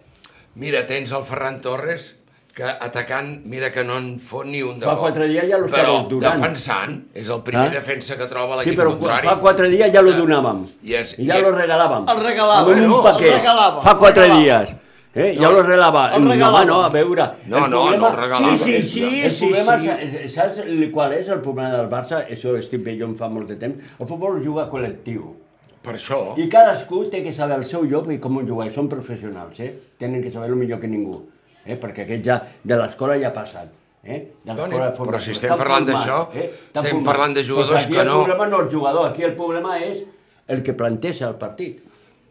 Mira, 0.61 0.85
tens 0.85 1.11
el 1.11 1.25
Ferran 1.25 1.57
Torres, 1.59 2.20
que 2.53 2.63
atacant, 2.63 3.41
mira 3.45 3.71
que 3.71 3.83
no 3.83 3.97
en 3.97 4.19
fot 4.19 4.45
ni 4.45 4.61
un 4.61 4.77
de 4.79 4.85
Fa 4.85 4.93
gol. 4.93 5.01
quatre 5.07 5.27
dies 5.27 5.47
ja 5.49 5.57
lo 5.57 5.67
Però 5.67 6.07
donant. 6.09 6.35
defensant, 6.35 6.97
és 7.13 7.29
el 7.29 7.41
primer 7.41 7.67
Ah? 7.67 7.69
defensa 7.69 8.17
que 8.17 8.25
troba 8.27 8.61
Sí, 8.61 8.69
l'equip 8.69 8.79
però 8.81 8.89
contrari. 8.97 9.27
fa 9.27 9.39
quatre 9.39 9.69
dies 9.69 9.91
ja 9.93 10.01
lo 10.01 10.11
Que- 10.11 10.17
donàvem. 10.17 10.65
I, 10.83 10.93
és, 10.95 11.17
I 11.19 11.25
ja 11.27 11.39
lo 11.39 11.51
regalàvem. 11.51 12.09
El 12.11 12.17
regalava, 12.23 12.59
Amb 12.59 12.69
un 12.83 12.87
no? 12.89 13.01
paquet. 13.03 13.27
El 13.31 13.37
regalava, 13.39 13.81
Fa 13.81 13.97
quatre 13.97 14.27
dies. 14.29 14.69
Eh? 15.13 15.35
Ja 15.35 15.41
No, 15.43 15.51
lo 15.51 15.63
regalava. 15.63 16.15
el 16.15 16.23
No, 16.23 16.31
regalava. 16.31 16.65
no, 16.65 16.83
a 16.83 16.89
veure... 16.89 17.23
No, 17.47 17.65
el 17.65 17.71
no, 17.71 17.81
problema- 17.83 17.97
no 17.97 18.07
el 18.09 18.15
regalava. 18.21 18.57
Sí, 18.57 18.81
sí, 18.81 18.89
sí, 18.89 19.21
el 19.23 19.31
sí, 19.31 19.45
problema, 19.47 19.79
sí. 19.79 19.89
és- 20.23 20.33
saps 20.33 20.59
el- 20.59 20.91
qual 20.91 21.13
és 21.13 21.27
el 21.29 21.39
problema 21.41 21.71
del 21.77 21.89
Barça? 21.89 22.25
Això 22.29 22.57
estic 22.57 22.81
bé 22.83 22.97
jo 22.97 23.05
en 23.05 23.15
fa 23.17 23.27
molt 23.29 23.47
de 23.47 23.55
temps. 23.57 23.75
El 23.99 24.07
futbol 24.07 24.41
juga 24.43 24.69
col·lectiu. 24.69 25.35
Per 25.81 25.95
això, 25.95 26.37
I 26.37 26.47
cadascú 26.47 27.09
té 27.09 27.23
que 27.23 27.33
saber 27.33 27.57
el 27.57 27.65
seu 27.65 27.83
lloc 27.83 28.09
i 28.11 28.19
com 28.19 28.37
ho 28.37 28.41
jugar. 28.45 28.67
I 28.67 28.71
són 28.71 28.87
professionals, 28.87 29.59
eh? 29.59 29.73
Tenen 29.97 30.21
que 30.23 30.31
saber 30.31 30.49
el 30.49 30.55
millor 30.55 30.79
que 30.79 30.87
ningú. 30.87 31.27
Eh? 31.65 31.77
Perquè 31.77 32.03
aquests 32.07 32.25
ja 32.25 32.39
de 32.63 32.75
l'escola 32.75 33.17
ja 33.21 33.31
passen. 33.33 33.69
Eh? 34.03 34.19
De 34.43 34.53
de 34.55 34.67
però 34.97 35.19
si 35.19 35.31
estem 35.31 35.51
parlant 35.55 35.85
d'això, 35.85 36.23
Estan 36.33 36.41
estem 36.41 36.83
formats. 36.97 37.05
parlant 37.05 37.33
de 37.35 37.43
jugadors 37.43 37.69
Doncs 37.71 37.85
aquí 37.85 37.93
que 37.93 38.01
el 38.01 38.07
no- 38.07 38.23
problema 38.23 38.47
no 38.47 38.57
és 38.57 38.63
el 38.65 38.71
jugador, 38.71 39.07
aquí 39.11 39.23
el 39.23 39.35
problema 39.35 39.77
és 39.79 40.03
el 40.47 40.63
que 40.63 40.73
planteja 40.73 41.27
el 41.29 41.35
partit. 41.35 41.83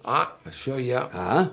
ah, 0.04 0.32
això 0.46 0.76
ja... 0.84 1.08
Ah, 1.12 1.49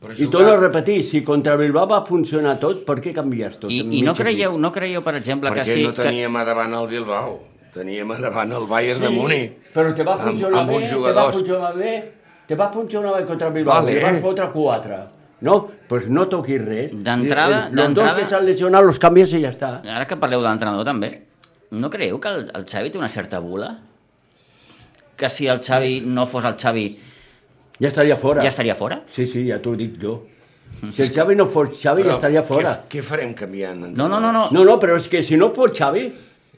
Però 0.00 0.14
i 0.16 0.28
torno 0.32 0.52
a 0.52 0.56
repetir, 0.56 1.02
si 1.04 1.20
contra 1.22 1.56
Bilbao 1.60 1.86
va 1.86 1.98
funcionar 2.06 2.54
tot, 2.58 2.86
per 2.86 2.94
què 3.04 3.12
canvies 3.12 3.58
tot? 3.60 3.70
I, 3.70 3.82
I 3.98 4.00
no 4.00 4.14
creieu, 4.16 4.56
no 4.56 4.70
creieu, 4.72 5.02
per 5.04 5.14
exemple, 5.18 5.50
que 5.52 5.60
Perquè 5.60 5.74
sí... 5.74 5.82
no 5.84 5.92
teníem 5.92 6.36
a 6.40 6.44
davant 6.48 6.72
el 6.72 6.86
Bilbao, 6.88 7.34
teníem 7.74 8.10
a 8.10 8.16
davant 8.16 8.52
el 8.56 8.64
Bayern 8.70 9.02
de 9.04 9.10
Múnich. 9.12 9.58
Però 9.74 9.92
te 9.94 10.02
va 10.02 10.14
amb- 10.14 10.22
funcionar 10.30 10.60
amb 10.62 10.70
bé, 10.70 10.76
uns 10.78 10.88
te 10.88 11.12
va 11.18 11.26
funcionar 11.32 11.74
bé, 11.76 11.92
te 12.48 12.54
va 12.56 12.70
funcionar 12.72 13.12
bé 13.18 13.26
contra 13.26 13.48
el 13.48 13.52
Bilbao, 13.58 13.74
Vale. 13.82 13.92
te 13.98 14.04
vas 14.06 14.20
fotre 14.22 14.48
quatre. 14.54 14.98
No? 15.40 15.52
Doncs 15.60 15.88
pues 15.88 16.08
no 16.08 16.26
toquis 16.28 16.60
res. 16.60 16.90
D'entrada- 16.92 17.68
Els 17.72 17.94
dos 17.94 18.14
que 18.18 18.28
s'han 18.28 18.44
lesionat 18.46 18.84
los 18.84 18.98
canvies 18.98 19.32
i 19.32 19.40
ja 19.42 19.50
està. 19.50 19.80
Ara 19.88 20.06
que 20.06 20.16
parleu 20.16 20.42
de 20.42 20.48
l'entrenador 20.48 20.84
també, 20.84 21.22
no 21.70 21.88
creieu 21.90 22.18
que 22.20 22.28
el, 22.28 22.50
el 22.54 22.64
Xavi 22.66 22.90
té 22.90 22.98
una 22.98 23.08
certa 23.08 23.38
bula? 23.40 23.78
Que 25.16 25.28
si 25.28 25.46
el 25.48 25.60
Xavi 25.60 26.00
no 26.06 26.26
fos 26.26 26.44
el 26.44 26.54
Xavi 26.56 26.98
Ja 27.80 27.88
estaria 27.88 28.16
fora. 28.16 28.42
ja 28.42 28.48
estaria 28.48 28.74
fora? 28.74 29.02
Sí, 29.10 29.26
sí, 29.26 29.46
ja 29.48 29.58
t'ho 29.60 29.74
dic 29.76 29.96
jo. 30.00 30.26
Si 30.92 31.02
el 31.02 31.10
Xavi 31.10 31.34
no 31.36 31.46
fos 31.46 31.70
Xavi, 31.80 32.04
ja 32.04 32.12
estaria 32.14 32.42
fora. 32.42 32.74
Què, 32.88 32.98
què 33.00 33.02
farem 33.02 33.32
canviant? 33.34 33.88
No, 33.96 34.08
no, 34.08 34.20
no, 34.20 34.30
no. 34.32 34.48
No, 34.52 34.64
no, 34.64 34.78
però 34.78 34.96
és 34.96 35.08
que 35.08 35.22
si 35.22 35.36
no 35.36 35.50
fos 35.54 35.72
Xavi, 35.76 36.04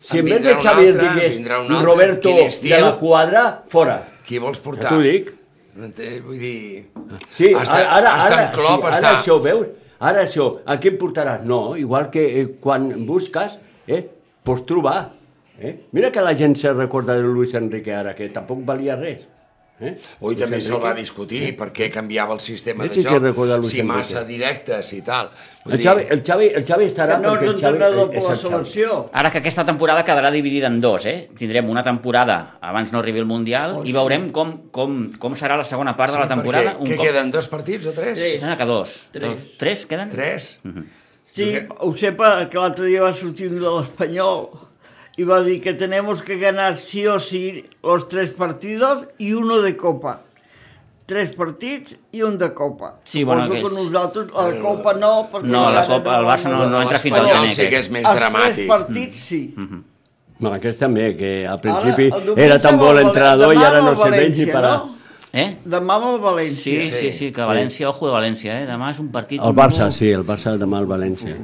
si 0.03 0.19
en 0.19 0.27
En 0.27 0.35
vez 0.35 0.43
de 0.43 0.55
Xavi 0.61 0.87
es 0.89 0.97
altre, 0.99 1.09
digués 1.15 1.39
un 1.39 1.53
altre. 1.53 1.81
Roberto 1.87 2.29
de 2.63 2.81
la 2.81 2.97
quadra, 2.99 3.63
fora. 3.69 4.03
Qui 4.27 4.39
vols 4.39 4.59
Ja 4.59 4.65
portar? 4.65 4.91
t'ho 4.91 5.01
dic. 5.01 5.31
Vull 5.73 6.37
dir... 6.37 6.85
Sí, 7.31 7.49
està, 7.49 7.79
ara, 7.79 7.87
ara, 7.97 8.11
està 8.19 8.37
ara, 8.37 8.49
Klopp, 8.53 8.83
sí, 8.83 8.89
ara 8.91 8.99
està... 8.99 9.13
això, 9.21 9.39
veus? 9.41 9.71
Ara 10.03 10.25
això, 10.27 10.49
a 10.67 10.77
qui 10.83 10.91
em 10.93 10.99
portaràs? 11.01 11.45
No, 11.49 11.61
igual 11.81 12.11
que 12.13 12.25
eh, 12.41 12.47
quan 12.61 12.91
busques, 13.09 13.55
eh, 13.87 14.03
pots 14.45 14.67
trobar. 14.69 14.99
Eh? 15.59 15.77
Mira 15.97 16.11
que 16.13 16.25
la 16.25 16.35
gent 16.37 16.57
se 16.59 16.73
recorda 16.75 17.15
de 17.17 17.23
Luis 17.23 17.55
Enrique 17.55 17.95
ara, 17.95 18.17
que 18.19 18.29
tampoc 18.35 18.65
valia 18.69 18.99
res. 18.99 19.23
Eh? 19.83 19.97
Avui 20.21 20.35
Luis 20.35 20.39
també 20.41 20.61
se'l 20.63 20.81
va 20.83 20.93
discutir 20.95 21.57
per 21.59 21.73
què 21.75 21.89
canviava 21.91 22.35
el 22.37 22.41
sistema 22.41 22.85
Sí, 22.85 22.89
de 22.89 22.95
sí, 22.95 23.03
sí, 23.03 23.09
joc, 23.09 23.25
si 23.65 23.81
Enrique. 23.81 23.83
massa 23.89 24.23
directes 24.25 24.93
i 24.93 25.01
tal. 25.03 25.31
Vull 25.65 25.75
El 25.75 25.83
Xavi, 25.83 26.05
el, 26.11 26.23
Xavi, 26.27 26.47
el 26.59 26.65
Xavi 26.67 26.87
estarà 26.91 27.17
Que 27.21 27.23
no 27.27 27.33
perquè 27.35 27.43
és 27.45 27.51
el 27.53 27.59
Xavi 27.61 27.75
entrenador 27.75 28.09
és 28.15 28.23
per 28.23 28.23
la 28.23 28.33
el 28.33 28.39
Xavi. 28.39 28.51
selecció. 28.53 29.11
Ara 29.13 29.31
que 29.31 29.39
aquesta 29.39 29.65
temporada 29.67 30.05
quedarà 30.05 30.31
dividida 30.31 30.67
en 30.67 30.81
dos, 30.81 31.07
eh? 31.07 31.29
Tindrem 31.37 31.69
una 31.71 31.83
temporada 31.83 32.59
abans 32.61 32.93
no 32.93 32.99
arribi 32.99 33.19
el 33.19 33.27
Mundial 33.27 33.81
i 33.85 33.93
veurem 33.93 34.31
com, 34.31 34.57
com, 34.71 35.13
com 35.19 35.35
serà 35.39 35.57
la 35.57 35.65
segona 35.65 35.97
part 35.97 36.13
de 36.15 36.19
la 36.19 36.29
temporada. 36.29 36.75
Perquè, 36.79 36.89
què 36.91 36.97
cop... 36.97 37.07
queden, 37.07 37.31
dos 37.31 37.49
partits 37.49 37.87
o 37.87 37.93
tres? 37.93 38.19
Sí. 38.19 38.39
Sembla 38.41 38.57
que 38.59 38.65
dos. 38.67 38.97
Tres. 39.13 39.29
Dos. 39.31 39.57
Tres 39.59 39.87
queden? 39.87 40.11
Tres? 40.11 40.59
Sí, 41.33 41.47
ho 41.81 41.93
sepa 41.97 42.49
que 42.51 42.59
l'altre 42.59 42.87
dia 42.91 43.01
va 43.03 43.15
sortir 43.17 43.49
un 43.49 43.61
de 43.61 43.71
l'Espanyol 43.71 44.51
y 45.17 45.25
va 45.25 45.37
a 45.37 45.41
decir 45.43 45.61
que 45.61 45.75
tenemos 45.75 46.23
que 46.23 46.39
ganar 46.39 46.77
sí 46.79 47.07
o 47.07 47.19
sí 47.21 47.65
los 47.83 48.09
tres 48.09 48.31
partidos 48.31 49.07
y 49.19 49.33
uno 49.35 49.61
de 49.61 49.77
Copa. 49.77 50.23
Tres 51.05 51.35
partits 51.35 51.97
i 52.13 52.23
un 52.23 52.39
de 52.39 52.55
Copa. 52.55 52.95
Sí, 53.05 53.25
bueno, 53.25 53.43
Suposo 53.47 53.55
que 53.63 53.69
que 53.69 53.75
és- 53.75 53.85
nosaltres, 53.93 54.27
la 54.33 54.61
Copa 54.63 54.95
no, 54.95 55.29
perquè... 55.33 55.47
No, 55.51 55.71
la 55.71 55.83
Copa- 55.85 56.19
el 56.21 56.25
Barça 56.27 56.49
no- 56.49 56.69
no 56.71 56.81
entra 56.81 56.99
fins 56.99 57.17
al 57.19 57.27
gener, 57.29 57.55
sí 57.55 57.69
que 57.69 57.79
és 57.83 57.91
més 57.91 58.05
Els 58.07 58.17
dramàtic. 58.21 58.55
tres 58.55 58.69
partits, 58.69 59.17
sí. 59.19 59.43
No, 60.39 60.53
aquest 60.55 60.79
també, 60.79 61.17
que 61.17 61.47
al 61.47 61.61
principi 61.61 62.09
el 62.09 62.23
diumenge 62.23 62.45
era 62.47 62.59
tan 62.61 62.79
bo 62.79 62.93
l'entrenador 62.95 63.53
i 63.55 63.59
ara 63.63 63.83
no 63.83 63.93
ni 63.93 64.01
València, 64.01 64.53
per 64.53 64.65
a... 64.65 64.71
no? 64.77 64.97
Eh? 65.33 65.57
Demà 65.65 65.95
amb 65.97 66.07
el 66.07 66.17
Sí, 66.19 66.23
València. 66.25 66.83
sí, 66.87 66.93
sí, 66.93 67.13
sí, 67.19 67.33
que 67.33 67.41
València, 67.43 67.89
ojo 67.89 68.07
de 68.09 68.13
València, 68.13 68.57
eh? 68.63 68.67
Demà 68.67 68.91
és 68.93 68.99
un 69.01 69.09
partit... 69.13 69.41
El 69.43 69.55
Barça, 69.55 69.91
sí, 69.93 70.11
el 70.11 70.25
Barça 70.25 70.57
demà 70.59 70.79
al 70.79 70.87
València. 70.87 71.35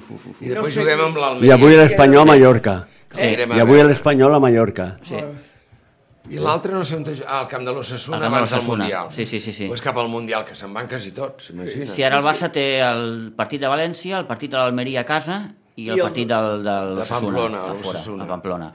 I 0.41 0.49
després 0.49 0.75
sé 0.75 0.81
juguem 0.81 1.01
amb 1.07 1.17
I 1.17 1.21
l'Almeria. 1.21 1.55
avui 1.55 1.77
l'Espanyol 1.77 2.23
a 2.23 2.25
Mallorca. 2.33 2.75
Anirem 3.17 3.53
a 3.53 3.57
I 3.57 3.61
avui 3.61 3.79
veure. 3.79 3.89
l'Espanyol 3.89 4.35
a 4.35 4.41
Mallorca. 4.41 4.97
Sí. 5.03 5.17
I 6.29 6.37
l'altre 6.45 6.73
no 6.75 6.83
sé 6.85 6.97
on... 6.99 7.07
és- 7.09 7.23
Ah, 7.27 7.41
al 7.41 7.49
camp 7.49 7.65
de 7.65 7.73
l'Ossassuna, 7.73 8.27
abans 8.27 8.51
del. 8.53 8.63
Mundial. 8.67 9.07
Sí, 9.11 9.25
sí, 9.25 9.41
sí, 9.41 9.53
sí. 9.53 9.67
Pues 9.67 9.81
cap 9.81 9.97
al 9.97 10.09
Mundial, 10.13 10.45
que 10.45 10.55
se'n 10.55 10.75
van 10.75 10.87
quasi 10.87 11.13
tots, 11.17 11.51
imagina't. 11.55 11.89
Sí, 11.89 12.03
ara 12.05 12.19
el 12.19 12.25
Barça 12.27 12.51
té 12.53 12.81
el 12.85 13.33
partit 13.37 13.61
de 13.63 13.69
València, 13.73 14.19
el 14.19 14.27
partit 14.27 14.51
de 14.53 14.59
l'Almeria 14.59 15.01
a 15.01 15.09
casa 15.09 15.39
i 15.79 15.85
el 15.89 15.97
I 15.97 16.01
el- 16.01 16.07
partit 16.09 16.27
del, 16.29 16.63
del 16.67 16.89
De 16.99 17.05
Pamplona, 17.07 17.59
a 17.71 17.75
fora, 17.79 18.01
a 18.25 18.27
Pamplona. 18.27 18.69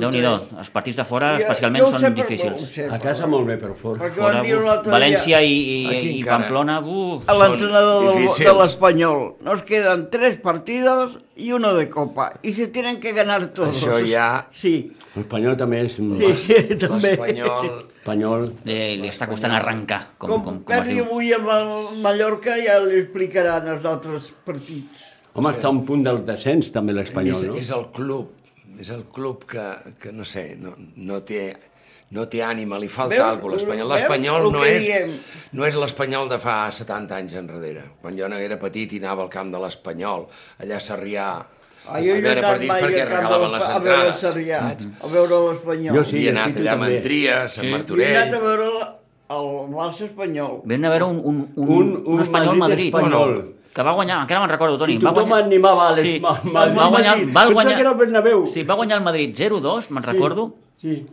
Déu-n'hi-do, 0.00 0.30
els 0.62 0.70
partits 0.72 0.96
de 0.96 1.04
fora 1.04 1.32
Jo- 1.34 1.42
especialment 1.44 1.82
jo 1.84 1.90
són 1.92 2.02
per- 2.06 2.12
difícils. 2.14 2.60
sé, 2.72 2.86
A 2.88 2.98
casa 2.98 3.26
molt 3.28 3.46
bé, 3.50 3.58
però 3.60 3.74
Fora, 3.76 4.08
buf, 4.08 4.64
l'altre 4.64 4.92
València 4.94 5.42
i, 5.44 5.52
i, 5.52 6.18
i. 6.20 6.24
Pamplona, 6.24 6.80
buf. 6.80 7.28
a 7.28 7.34
l'entrenador 7.36 8.14
de 8.16 8.52
l'Espanyol. 8.62 9.34
Nos 9.42 9.62
quedan 9.62 10.08
tres 10.10 10.36
partidos 10.40 11.18
y 11.36 11.52
uno 11.52 11.74
de 11.74 11.88
Copa. 11.90 12.32
Y 12.42 12.52
se 12.54 12.68
tienen 12.68 12.98
que 13.00 13.12
ganar 13.12 13.48
todos. 13.48 13.76
Això 13.82 14.00
ja- 14.06 14.48
Sí, 14.50 14.92
L'Espanyol 15.14 15.56
també 15.58 15.82
és 15.84 15.92
sí, 15.92 16.38
sí, 16.38 16.54
també. 16.80 17.10
L'Espanyol... 17.12 17.66
espanyol. 18.02 18.46
Eh, 18.64 18.96
li 18.96 19.08
està 19.08 19.28
costant 19.28 19.52
arrencar, 19.52 20.06
com, 20.18 20.30
Com, 20.30 20.42
com, 20.42 20.58
com 20.64 20.72
es 20.74 20.80
perdi 20.80 20.94
diu. 20.94 21.04
avui 21.04 21.32
amb 21.36 21.48
el 21.52 22.00
Mallorca 22.02 22.56
ja 22.64 22.78
li 22.80 22.96
explicaran 23.02 23.68
els 23.68 23.84
altres 23.84 24.32
partits. 24.44 25.11
Home, 25.34 25.50
està 25.54 25.68
a 25.70 25.72
un 25.72 25.82
punt 25.88 26.02
del 26.04 26.22
descens 26.28 26.70
també 26.74 26.92
És, 26.92 26.98
l'Espanyol, 26.98 27.44
no? 27.48 27.58
és 27.58 27.70
el 27.72 27.84
club, 27.94 28.32
és 28.80 28.90
el 28.92 29.04
club 29.14 29.44
que, 29.48 29.66
que 30.00 30.12
no 30.12 30.24
sé, 30.28 30.56
no, 30.60 30.74
no 30.96 31.20
té 31.24 31.44
no 32.12 32.26
té 32.28 32.42
ànima, 32.44 32.76
li 32.76 32.90
falta 32.92 33.14
Veus? 33.14 33.24
alguna 33.24 33.54
cosa. 33.54 33.64
L'Espanyol 33.64 33.88
l'Espanyol 33.88 34.50
no 34.52 34.64
és, 34.68 34.82
diem? 34.84 35.14
no 35.56 35.64
és 35.64 35.78
l'Espanyol 35.80 36.28
de 36.28 36.36
fa 36.42 36.56
70 36.70 37.14
anys 37.16 37.32
enrere. 37.40 37.84
Quan 38.02 38.18
jo 38.18 38.28
era 38.36 38.58
petit 38.60 38.92
i 38.92 39.00
anava 39.00 39.22
al 39.24 39.30
camp 39.32 39.48
de 39.54 39.62
l'Espanyol, 39.62 40.26
allà 40.60 40.76
a 40.76 40.80
Sarrià, 40.84 41.28
Ah, 41.82 41.98
jo 41.98 42.12
a 42.14 42.20
veure 42.22 42.42
partits 42.44 42.74
perquè 42.78 43.06
regalaven 43.08 43.50
les 43.56 43.64
a 43.64 43.78
veure 43.80 43.94
el 43.96 44.10
entrades. 44.12 44.20
Sarrià, 44.20 44.58
saps? 44.68 44.84
a 45.02 45.08
veure 45.10 45.38
l'Espanyol. 45.48 45.96
Jo 45.96 46.04
sí. 46.04 46.18
I 46.20 46.26
he 46.28 46.30
anat 46.30 46.60
allà 46.60 46.70
a 46.70 46.76
també. 46.76 46.90
Mentria, 46.92 47.38
a 47.42 47.48
Sant 47.48 47.64
Sí. 47.64 47.66
I 47.66 47.72
he 47.72 47.76
Martorell... 47.78 48.16
anat 48.20 48.36
a 48.36 48.42
veure 48.44 48.68
el 49.32 49.48
Barça 49.72 50.04
espanyol. 50.06 50.54
Vam 50.68 50.84
haver 50.84 51.02
un, 51.08 51.18
un, 51.24 51.40
un, 51.56 51.68
Un- 51.72 51.90
un, 51.96 52.14
un 52.14 52.20
espanyol 52.22 52.56
Madrid, 52.60 52.92
Madrid-Espanyol. 52.92 53.34
Que 53.72 53.82
va 53.86 53.92
guanyar, 53.96 54.18
encara 54.24 54.40
me'n 54.42 54.50
recordo, 54.52 54.76
Toni. 54.78 54.94
I 54.94 54.98
va 55.00 55.12
tothom 55.14 55.30
guanyar... 55.30 55.46
animava 55.46 55.88
a 55.88 55.92
les... 55.96 56.04
sí, 56.06 56.14
ma- 56.20 56.34
va, 56.44 56.66
ma- 56.66 56.66
va 56.76 56.88
guanyar, 56.92 57.14
va 57.36 57.44
guanyar, 57.50 57.74
que 57.78 57.80
era 57.86 57.90
el 57.94 57.98
Bernabéu. 58.02 58.46
sí, 58.46 58.62
va 58.68 58.74
guanyar 58.80 58.98
el 58.98 59.04
Madrid 59.04 59.34
0-2, 59.38 59.88
me'n 59.90 60.02
recordo, 60.04 60.54
Sí. 60.82 61.06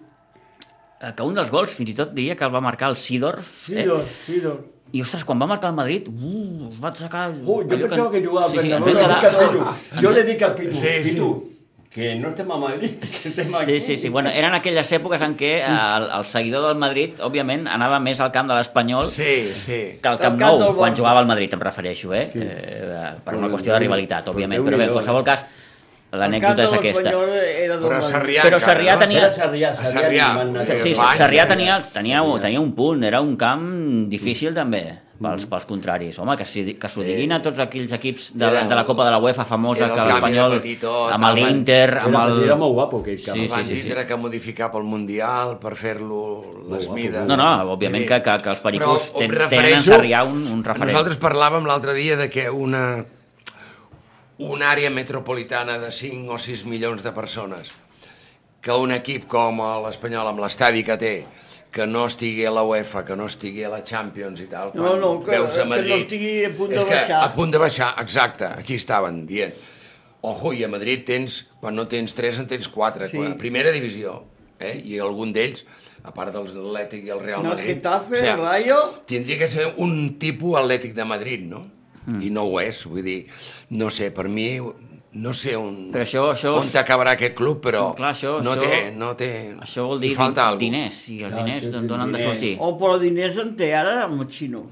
eh, 1.02 1.14
que 1.16 1.24
un 1.24 1.36
dels 1.38 1.52
gols 1.54 1.72
fins 1.78 1.92
i 1.92 1.96
tot 1.96 2.12
diria 2.18 2.36
que 2.36 2.44
el 2.44 2.54
va 2.54 2.60
marcar 2.62 2.90
el 2.90 2.98
Sidorf. 2.98 3.48
Sidor, 3.70 4.04
Sidor. 4.26 4.58
I, 4.92 5.04
ostres, 5.06 5.24
quan 5.24 5.38
va 5.40 5.46
marcar 5.46 5.70
el 5.70 5.76
Madrid, 5.78 6.08
uh, 6.10 6.70
es 6.72 6.80
va 6.82 6.90
aixecar... 6.90 7.28
Uh, 7.30 7.60
jo 7.62 7.78
pensava 7.78 8.10
que 8.10 8.24
jugava 8.26 8.50
sí, 8.50 8.58
sí, 8.58 8.72
ens 8.74 8.84
vam 8.86 8.96
Roda, 8.98 9.20
quedar... 9.22 9.50
Pitu. 9.54 10.02
Jo 10.02 10.12
le 10.16 10.24
dic 10.26 10.42
al 10.48 10.56
Pitu, 10.58 10.74
Sí, 10.74 10.94
sí. 11.06 11.20
Que 11.90 12.14
no 12.14 12.30
estem 12.30 12.52
a 12.52 12.58
Madrid, 12.62 13.00
que 13.02 13.30
estem 13.30 13.56
aquí. 13.56 13.80
Sí, 13.80 13.82
sí, 13.82 13.98
sí. 13.98 14.10
Bueno, 14.10 14.30
eren 14.30 14.54
aquelles 14.54 14.92
èpoques 14.94 15.24
en 15.26 15.34
què 15.40 15.56
eh, 15.58 15.70
el, 15.70 16.06
el 16.20 16.26
seguidor 16.30 16.68
del 16.68 16.78
Madrid, 16.78 17.18
òbviament, 17.26 17.66
anava 17.66 17.98
més 18.04 18.22
al 18.22 18.30
camp 18.36 18.52
de 18.52 18.58
l'Espanyol 18.60 19.10
Sí, 19.10 19.50
sí. 19.50 19.80
que 19.98 20.12
al 20.12 20.20
Camp 20.22 20.38
camp 20.38 20.62
Nou, 20.62 20.76
quan 20.78 20.94
jugava 20.94 21.24
al 21.24 21.30
Madrid, 21.30 21.56
em 21.58 21.64
refereixo, 21.66 22.14
eh? 22.14 22.28
eh 22.36 23.10
per 23.26 23.34
una 23.40 23.50
qüestió 23.50 23.74
de 23.74 23.82
rivalitat, 23.82 24.30
òbviament. 24.30 24.62
Però 24.68 24.78
bé, 24.78 24.86
en 24.92 24.94
qualsevol 24.94 25.26
cas, 25.26 25.48
l'anècdota 26.12 26.64
és 26.64 26.74
aquesta. 26.74 27.12
Però. 27.12 28.02
Sarrià 28.02 28.42
Però 28.44 28.60
Sarrià 28.60 28.96
no? 28.96 29.00
tenia- 29.04 29.32
Sarrià, 29.32 29.74
Sarrià, 29.76 29.92
Sarrià. 29.92 30.30
van 30.36 30.56
Sí, 30.60 30.78
Sí, 30.80 30.96
sí, 30.96 31.02
Sarrià 31.18 31.44
eh? 31.44 31.48
tenia, 31.48 31.82
tenia, 31.82 32.24
tenia 32.42 32.62
un 32.62 32.74
punt, 32.74 33.04
era 33.04 33.22
un 33.22 33.36
camp 33.38 34.08
difícil 34.10 34.54
també 34.56 34.82
pels, 35.20 35.46
pels 35.52 35.66
contraris. 35.68 36.18
Home, 36.20 36.36
que, 36.40 36.46
si, 36.48 36.64
que 36.80 36.88
s'ho 36.90 37.02
diguin 37.04 37.34
a 37.36 37.42
tots 37.44 37.60
aquells 37.60 37.92
equips 37.92 38.30
de, 38.40 38.48
la- 38.50 38.64
de 38.64 38.76
la 38.76 38.86
Copa 38.88 39.04
de 39.06 39.12
la 39.12 39.18
UEFA 39.20 39.44
famosa, 39.46 39.90
que 39.94 40.06
l'Espanyol, 40.08 40.54
amb 40.56 41.14
el 41.14 41.20
van- 41.20 41.36
l'Inter, 41.36 41.98
amb 42.00 42.16
Era, 42.16 42.24
el... 42.26 42.44
era 42.46 42.56
molt 42.56 42.74
guapo, 42.74 43.02
aquell 43.02 43.22
camp. 43.22 43.36
Sí, 43.38 43.44
El 43.44 43.50
van 43.50 43.66
sí, 43.66 43.76
sí. 43.76 43.82
tindre 43.84 44.08
que 44.08 44.16
modificar 44.16 44.72
pel 44.72 44.84
Mundial 44.84 45.58
per 45.60 45.76
fer-lo 45.76 46.64
les 46.72 46.88
guapo, 46.88 46.96
mides. 46.96 47.26
No, 47.28 47.36
no, 47.36 47.50
òbviament 47.76 48.08
que, 48.08 48.22
que, 48.24 48.38
que 48.44 48.50
els 48.50 48.62
pericos 48.62 49.12
ten, 49.14 49.36
tenen 49.50 49.84
Sarrià 49.84 50.24
un, 50.24 50.42
un 50.48 50.64
referent. 50.64 50.94
Nosaltres 50.94 51.20
parlàvem 51.20 51.68
l'altre 51.68 51.94
dia 51.94 52.16
de 52.16 52.30
que 52.30 52.50
una, 52.50 53.04
una 54.40 54.72
àrea 54.72 54.90
metropolitana 54.90 55.78
de 55.80 55.92
5 55.92 56.34
o 56.34 56.38
6 56.40 56.66
milions 56.66 57.04
de 57.04 57.12
persones, 57.12 57.72
que 58.62 58.72
un 58.76 58.92
equip 58.96 59.28
com 59.32 59.60
l'Espanyol, 59.86 60.28
amb 60.32 60.40
l'estadi 60.44 60.84
que 60.88 60.96
té, 61.00 61.14
que 61.72 61.86
no 61.86 62.06
estigui 62.10 62.46
a 62.48 62.52
la 62.52 62.64
UEFA, 62.66 63.04
que 63.06 63.16
no 63.20 63.28
estigui 63.30 63.64
a 63.64 63.70
la 63.70 63.84
Champions 63.86 64.40
i 64.42 64.48
tal, 64.50 64.72
No, 64.74 64.88
quan 64.90 65.00
no, 65.02 65.12
que- 65.24 65.32
veus 65.32 65.54
que 65.54 65.62
a 65.62 65.66
no 65.66 65.70
Madrid... 65.76 65.94
estigui 66.02 66.46
a 66.46 66.50
punt 66.56 66.70
de 66.72 66.78
és 66.80 66.84
que 66.88 66.96
baixar. 66.96 67.20
A 67.24 67.34
punt 67.36 67.52
de 67.52 67.58
baixar, 67.62 67.94
exacte, 68.02 68.46
aquí 68.46 68.76
estaven 68.76 69.26
dient. 69.28 69.54
Ojo, 70.22 70.52
i 70.52 70.64
a 70.66 70.68
Madrid 70.68 71.06
tens, 71.08 71.46
quan 71.62 71.76
no 71.76 71.86
tens 71.88 72.16
3, 72.16 72.40
en 72.40 72.48
tens 72.48 72.68
4, 72.68 73.08
Sí. 73.08 73.18
sí. 73.18 73.34
primera 73.40 73.72
divisió, 73.72 74.24
eh? 74.60 74.82
i 74.84 74.98
algun 75.00 75.32
d'ells, 75.32 75.66
a 76.04 76.12
part 76.16 76.34
dels 76.34 76.52
Atlètic 76.56 77.06
i 77.06 77.10
el 77.12 77.20
Real 77.20 77.44
No, 77.44 77.50
Madrid... 77.54 77.76
Getafe, 77.76 78.36
Rayo... 78.36 78.80
Tindria 79.08 79.38
que 79.38 79.48
ser 79.48 79.74
un 79.78 80.18
tipus 80.20 80.58
atlètic 80.60 80.94
de 80.96 81.06
Madrid, 81.06 81.42
no? 81.48 81.68
Mm. 82.10 82.22
I 82.26 82.30
no 82.34 82.44
ho 82.50 82.60
és, 82.60 82.84
vull 82.90 83.04
dir, 83.04 83.26
no 83.70 83.90
sé, 83.90 84.10
per 84.12 84.28
mi, 84.30 84.60
no 85.14 85.34
sé 85.34 85.56
on, 85.58 85.92
Però 85.92 86.04
això- 86.04 86.32
això 86.34 86.56
on 86.58 86.66
és- 86.68 86.76
acabarà 86.76 87.12
aquest 87.18 87.36
club, 87.36 87.62
però 87.62 87.94
Clar, 87.96 88.14
això- 88.14 88.42
no, 88.44 88.56
això- 88.56 88.62
té, 88.62 88.92
no 88.96 89.16
té... 89.16 89.56
Això 89.60 89.86
vol 89.88 90.00
dir 90.00 90.16
falta 90.16 90.48
alguna 90.48 90.60
diners, 90.60 91.10
i 91.10 91.22
els 91.24 91.34
diners 91.36 91.64
sí, 91.64 91.72
d'on 91.72 92.00
han 92.02 92.12
de 92.12 92.18
diners. 92.18 92.34
sortir. 92.34 92.58
Oh, 92.60 92.78
però 92.78 93.00
diners 93.00 93.38
en 93.38 93.56
té 93.56 93.74
ara 93.76 94.04
amb 94.04 94.22
el 94.22 94.28
xino. 94.28 94.64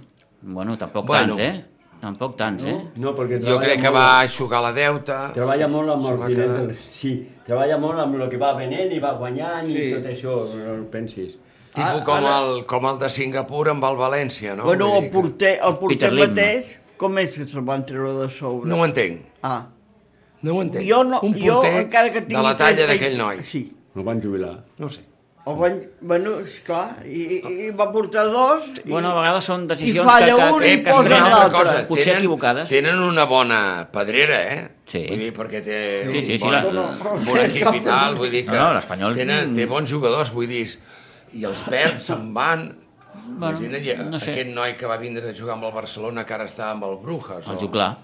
Bueno, 0.42 0.78
tampoc 0.78 1.06
Bueno. 1.08 1.36
tants, 1.36 1.42
eh? 1.58 1.66
Tampoc 2.00 2.36
tants, 2.38 2.64
eh? 2.64 2.76
No, 2.98 3.16
perquè 3.16 3.40
Jo 3.42 3.58
crec 3.60 3.82
que 3.82 3.90
va 3.90 4.20
aixugar 4.20 4.62
la 4.62 4.72
deuta. 4.72 5.32
Treballa 5.34 5.68
molt 5.68 5.90
amb 5.90 6.06
els 6.06 6.28
diners. 6.28 6.78
Sí, 6.92 7.28
treballa 7.44 7.78
molt 7.78 8.00
amb 8.00 8.22
el 8.22 8.30
que 8.30 8.38
va 8.38 8.54
venent 8.54 8.92
i 8.94 9.00
va 9.00 9.14
guanyant 9.14 9.66
Sí. 9.68 9.78
i 9.78 9.94
tot 9.96 10.06
això, 10.06 10.36
no 10.56 10.82
ho 10.84 10.86
pensis. 10.92 11.38
Tipus 11.74 11.84
Ah, 11.90 12.04
com, 12.04 12.16
ara- 12.24 12.40
el, 12.46 12.66
com 12.66 12.86
el 12.86 13.00
de 13.00 13.10
Singapur 13.10 13.70
amb 13.70 13.84
el 13.84 13.96
València, 13.98 14.56
no? 14.56 14.64
bueno, 14.64 14.98
el 14.98 15.10
porter, 15.10 15.60
el 15.64 15.76
porter 15.78 16.12
mateix, 16.14 16.66
com 16.98 17.18
és 17.22 17.38
que 17.38 17.48
se'l 17.48 17.66
van 17.66 17.86
treure 17.86 18.14
de 18.24 18.30
sobre? 18.30 18.70
No 18.70 18.82
ho 18.82 18.86
entenc, 18.86 19.22
Ah, 19.44 19.66
no 20.42 20.56
ho 20.58 20.62
entenc. 20.62 20.88
jo, 20.90 21.04
no, 21.04 21.20
Un 21.24 21.34
jo 21.38 21.60
porter 21.62 21.82
encara 21.86 22.12
que 22.14 22.22
tingui... 22.22 22.36
de 22.38 22.44
la 22.44 22.56
talla 22.58 22.86
30 22.86 22.94
d'aquell 22.94 23.18
noi. 23.18 23.44
Sí. 23.46 23.64
El 23.98 24.04
van 24.06 24.20
jubilar. 24.22 24.58
No 24.78 24.86
ho 24.88 24.90
sé. 24.94 25.02
El 25.48 25.56
van, 25.56 25.78
bueno, 26.02 26.34
esclar, 26.44 26.98
i, 27.08 27.22
i 27.40 27.70
va 27.72 27.86
portar 27.94 28.26
dos... 28.28 28.66
I, 28.84 28.90
Bueno, 28.92 29.14
a 29.16 29.22
vegades 29.22 29.46
són 29.48 29.62
decisions 29.70 30.04
que, 30.20 30.34
un 30.36 30.60
que, 30.60 30.74
i 30.74 30.82
que, 30.84 30.90
es 30.92 30.98
prenen 31.06 31.32
l'altre. 31.32 31.86
potser 31.88 32.18
equivocades. 32.18 32.68
Tenen 32.68 33.00
una 33.00 33.24
bona 33.24 33.60
pedrera, 33.94 34.42
eh? 34.44 34.58
Sí. 34.92 35.06
Vull 35.08 35.22
dir, 35.24 35.30
perquè 35.38 35.62
té 35.64 35.78
Sí, 36.12 36.22
sí, 36.22 36.38
sí, 36.38 36.44
un, 36.44 36.52
la- 36.52 36.66
bon, 37.24 37.40
equip 37.46 37.80
i 37.80 37.82
tal, 37.86 38.18
vull 38.20 38.30
dir 38.36 38.44
que 38.46 38.52
No, 38.52 38.66
no, 38.66 38.74
l'Espanyol- 38.76 39.16
tenen, 39.16 39.56
té 39.56 39.66
bons 39.72 39.90
jugadors, 39.90 40.34
vull 40.36 40.52
dir, 40.52 40.66
i 41.40 41.46
els 41.48 41.64
perds 41.64 42.04
se'n 42.12 42.28
van... 42.36 42.68
Bueno, 43.26 43.58
Imagina't, 43.60 44.10
no 44.12 44.20
sé. 44.20 44.32
aquest 44.34 44.54
noi 44.56 44.76
que 44.78 44.86
va 44.88 44.98
vindre 44.98 45.30
a 45.30 45.34
jugar 45.34 45.56
amb 45.56 45.66
el 45.66 45.74
Barcelona, 45.74 46.26
que 46.26 46.34
ara 46.34 46.46
està 46.46 46.72
amb 46.72 46.84
el 46.88 46.98
Brujas. 47.02 47.48
El 47.48 47.56
o- 47.56 47.60
Juclar, 47.60 47.98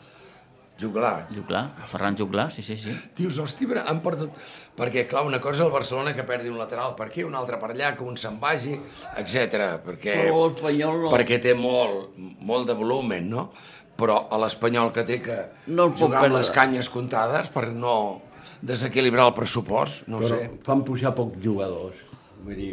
Juglar. 0.80 1.28
Juclar, 1.30 1.70
Ferran 1.88 2.16
Juclar, 2.18 2.52
sí, 2.52 2.64
sí, 2.66 2.76
sí. 2.78 2.92
Dius, 3.16 3.38
hòstia, 3.40 3.68
però 3.70 3.84
han 3.88 4.00
perdut... 4.02 4.32
Perquè, 4.76 5.04
clar, 5.08 5.22
una 5.24 5.38
cosa 5.40 5.60
és 5.62 5.66
el 5.68 5.72
Barcelona 5.72 6.16
que 6.18 6.24
perdi 6.26 6.50
un 6.50 6.58
lateral 6.58 6.96
per 6.98 7.06
aquí, 7.12 7.22
un 7.24 7.36
altre 7.38 7.60
per 7.62 7.70
allà, 7.76 7.92
que 7.96 8.02
un 8.04 8.18
se'n 8.18 8.40
vagi, 8.42 8.74
etc. 9.22 9.78
Perquè, 9.86 10.16
Però 10.24 10.48
l'Espanyol 10.48 11.04
no. 11.06 11.12
perquè 11.14 11.38
té 11.40 11.54
molt, 11.54 12.18
molt 12.42 12.68
de 12.68 12.74
volumen, 12.74 13.30
no? 13.30 13.52
Però 13.96 14.24
a 14.34 14.40
l'Espanyol 14.42 14.90
que 14.92 15.04
té 15.06 15.20
que 15.22 15.38
No 15.68 15.92
jugar 15.94 16.24
amb 16.26 16.40
les 16.40 16.50
canyes 16.50 16.90
comptades 16.90 17.50
per 17.54 17.68
no 17.70 18.22
desequilibrar 18.66 19.28
el 19.30 19.36
pressupost, 19.38 20.08
no 20.10 20.20
Però 20.26 20.34
sé. 20.34 20.50
fan 20.66 20.82
pujar 20.84 21.14
pocs 21.16 21.38
jugadors. 21.44 22.02
Vull 22.44 22.56
dir, 22.60 22.72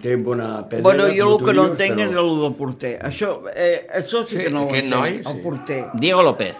té 0.00 0.14
bona 0.16 0.66
pedra. 0.68 0.82
Bueno, 0.82 1.04
jo 1.12 1.26
el 1.38 1.44
que 1.44 1.52
no 1.52 1.66
entenc 1.68 1.96
però- 1.98 2.06
és 2.08 2.14
el 2.22 2.30
del 2.40 2.54
porter. 2.56 2.92
Això, 3.04 3.32
eh, 3.54 3.86
això 4.00 4.22
sí, 4.26 4.36
Sí, 4.36 4.44
que 4.44 4.50
no 4.50 4.62
ho 4.64 4.68
entenc, 4.68 4.88
noi, 4.88 5.16
el 5.18 5.24
sí. 5.24 5.40
porter. 5.44 5.84
Diego 5.94 6.22
López. 6.22 6.56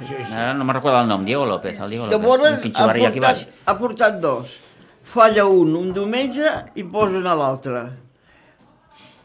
Sí, 0.00 0.06
sí. 0.16 0.32
Ara 0.32 0.54
no 0.54 0.64
me'n 0.64 0.74
recordo 0.76 0.98
el 1.02 1.08
nom, 1.08 1.24
Diego 1.26 1.44
López, 1.44 1.78
el 1.78 1.90
Diego 1.90 2.06
López. 2.06 2.18
Llavors, 2.18 2.42
un 2.42 2.54
ha 2.54 2.60
xugarri 2.62 3.04
aquí 3.04 3.20
baix. 3.20 3.44
portat, 3.44 3.68
ha 3.68 3.78
portat 3.78 4.20
dos. 4.20 4.58
Falla 5.04 5.44
un 5.44 5.74
un 5.76 5.92
diumenge 5.92 6.48
i 6.76 6.84
posen 6.84 7.26
a 7.26 7.34
l'altre. 7.34 7.82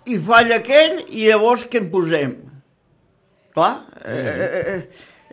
I 0.05 0.17
falla 0.19 0.57
aquell 0.57 0.99
i 1.09 1.27
llavors 1.29 1.63
què 1.69 1.77
en 1.79 1.89
posem? 1.91 2.35
Clar, 3.55 3.85
eh, 4.03 4.11
eh, 4.11 4.63
eh, 4.75 4.89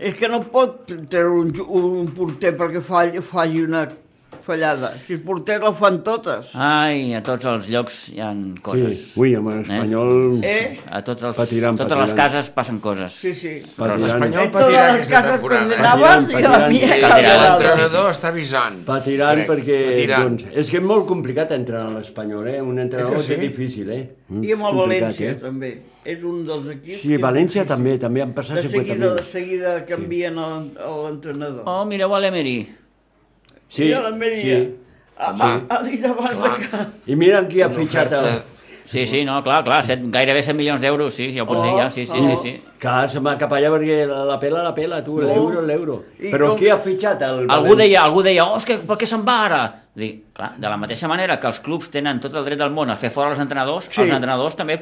és 0.08 0.14
que 0.14 0.28
no 0.28 0.40
pot 0.52 0.86
treure 1.10 1.40
un, 1.40 1.50
un 1.68 2.06
porter 2.14 2.54
perquè 2.56 2.80
falli, 2.80 3.20
falli 3.20 3.64
una 3.64 3.82
fallada. 4.44 4.90
Si 5.06 5.16
els 5.16 5.22
porters 5.26 5.62
la 5.64 5.72
fan 5.78 6.00
totes. 6.06 6.50
Ai, 6.54 7.14
a 7.14 7.20
tots 7.26 7.46
els 7.50 7.68
llocs 7.72 7.98
hi 8.12 8.20
ha 8.20 8.30
coses. 8.62 8.98
Sí, 9.12 9.20
ui, 9.22 9.34
amb 9.38 9.50
l'espanyol... 9.52 10.12
Eh? 10.44 10.78
A 10.90 11.00
tots 11.06 11.24
els, 11.28 11.36
Patiran, 11.36 11.76
totes 11.80 11.98
les 11.98 12.10
patiran. 12.12 12.32
cases 12.32 12.50
passen 12.56 12.80
coses. 12.84 13.12
Sí, 13.22 13.34
sí. 13.38 13.54
Però 13.76 13.94
Patiran. 13.94 14.02
l'Espanyol 14.06 14.42
En 14.48 14.52
patirà 14.54 14.82
totes 14.86 14.98
les 15.00 15.08
cases 15.12 15.40
eh? 16.32 16.32
i 16.32 16.42
la 16.42 16.50
Patiran, 16.52 16.68
mia 16.72 16.80
patiran. 16.82 17.10
Patiran. 17.10 17.16
vegada. 17.22 17.52
L'entrenador 17.52 18.10
està 18.12 18.28
avisant. 18.32 18.82
Patiran 18.90 19.44
perquè... 19.48 19.78
Patiran. 19.92 20.28
Doncs, 20.28 20.44
és 20.64 20.70
que 20.74 20.80
és 20.82 20.86
molt 20.92 21.06
complicat 21.08 21.56
entrenar 21.56 21.86
a 21.88 21.96
l'Espanyol, 22.00 22.46
eh? 22.52 22.58
Un 22.62 22.78
entrenador 22.82 23.16
Eh 23.18 23.22
és 23.22 23.30
sí? 23.30 23.40
difícil, 23.46 23.90
eh? 23.90 24.02
Mm, 24.28 24.44
I 24.44 24.52
amb 24.56 24.68
el 24.70 24.78
València, 24.82 25.30
eh? 25.32 25.40
també. 25.40 25.72
És 26.02 26.22
un 26.26 26.40
dels 26.46 26.66
equips... 26.72 27.02
Sí, 27.04 27.12
és 27.14 27.20
València 27.22 27.62
també, 27.68 27.96
també 28.02 28.22
han 28.24 28.32
passat 28.34 28.58
De 28.58 28.66
50 28.66 28.88
seguida, 28.90 29.10
de 29.14 29.22
seguida 29.28 29.74
canvien 29.86 30.38
el- 30.38 30.70
l'entrenador. 31.04 31.62
Oh, 31.70 31.84
mireu 31.86 32.14
a 32.14 32.18
l'Emery. 32.24 32.56
Sí, 33.72 33.88
I 33.88 33.92
a 33.96 34.00
l'Almeria. 34.04 34.56
sí. 34.60 34.78
Ha, 35.22 35.30
Home. 35.30 35.44
ha, 35.44 35.76
ha 35.76 35.82
dit 35.86 36.04
abans 36.08 36.38
Clar. 36.40 36.56
de 36.58 36.66
que... 36.66 37.12
I 37.12 37.16
mira 37.16 37.44
qui 37.48 37.62
ha 37.62 37.68
fitxat 37.70 38.12
el... 38.18 38.26
Sí, 38.84 39.04
sí, 39.06 39.20
no, 39.24 39.36
clar, 39.46 39.60
clar, 39.62 39.84
set, 39.86 40.00
gairebé 40.10 40.40
100 40.42 40.56
milions 40.58 40.80
d'euros, 40.82 41.14
sí, 41.14 41.28
ja 41.36 41.44
ho 41.44 41.46
pots 41.46 41.62
dir, 41.62 41.70
ja, 41.78 41.84
sí, 41.94 42.02
sí, 42.04 42.18
sí, 42.18 42.34
sí. 42.42 42.52
Clar, 42.82 43.04
se'n 43.12 43.22
va 43.24 43.36
cap 43.38 43.52
allà 43.54 43.68
perquè 43.70 44.00
la, 44.10 44.24
la 44.26 44.38
pela, 44.42 44.64
la 44.66 44.72
pela, 44.74 44.98
tu, 45.06 45.20
l'euro, 45.22 45.62
l'euro. 45.62 46.00
I 46.18 46.32
Però 46.32 46.48
com- 46.50 46.58
qui 46.58 46.68
ha 46.72 46.78
fitxat 46.82 47.22
el 47.28 47.44
Algú 47.54 47.76
deia, 47.78 48.00
algú 48.02 48.24
deia, 48.26 48.42
oh, 48.50 48.56
és 48.58 48.66
que 48.66 48.80
per 48.82 48.96
què 48.98 49.06
se'n 49.06 49.22
va 49.28 49.36
ara? 49.44 49.60
Dic, 49.94 50.32
clar, 50.34 50.50
de 50.58 50.66
la 50.72 50.76
mateixa 50.82 51.06
manera 51.08 51.38
que 51.38 51.46
els 51.46 51.60
clubs 51.62 51.92
tenen 51.94 52.18
tot 52.24 52.34
el 52.34 52.44
dret 52.48 52.58
del 52.58 52.72
món 52.74 52.90
a 52.90 52.96
fer 52.98 53.12
fora 53.14 53.30
els 53.30 53.38
entrenadors, 53.44 53.86
Sí. 53.88 54.00
els 54.02 54.10
entrenadors 54.16 54.58
també 54.58 54.80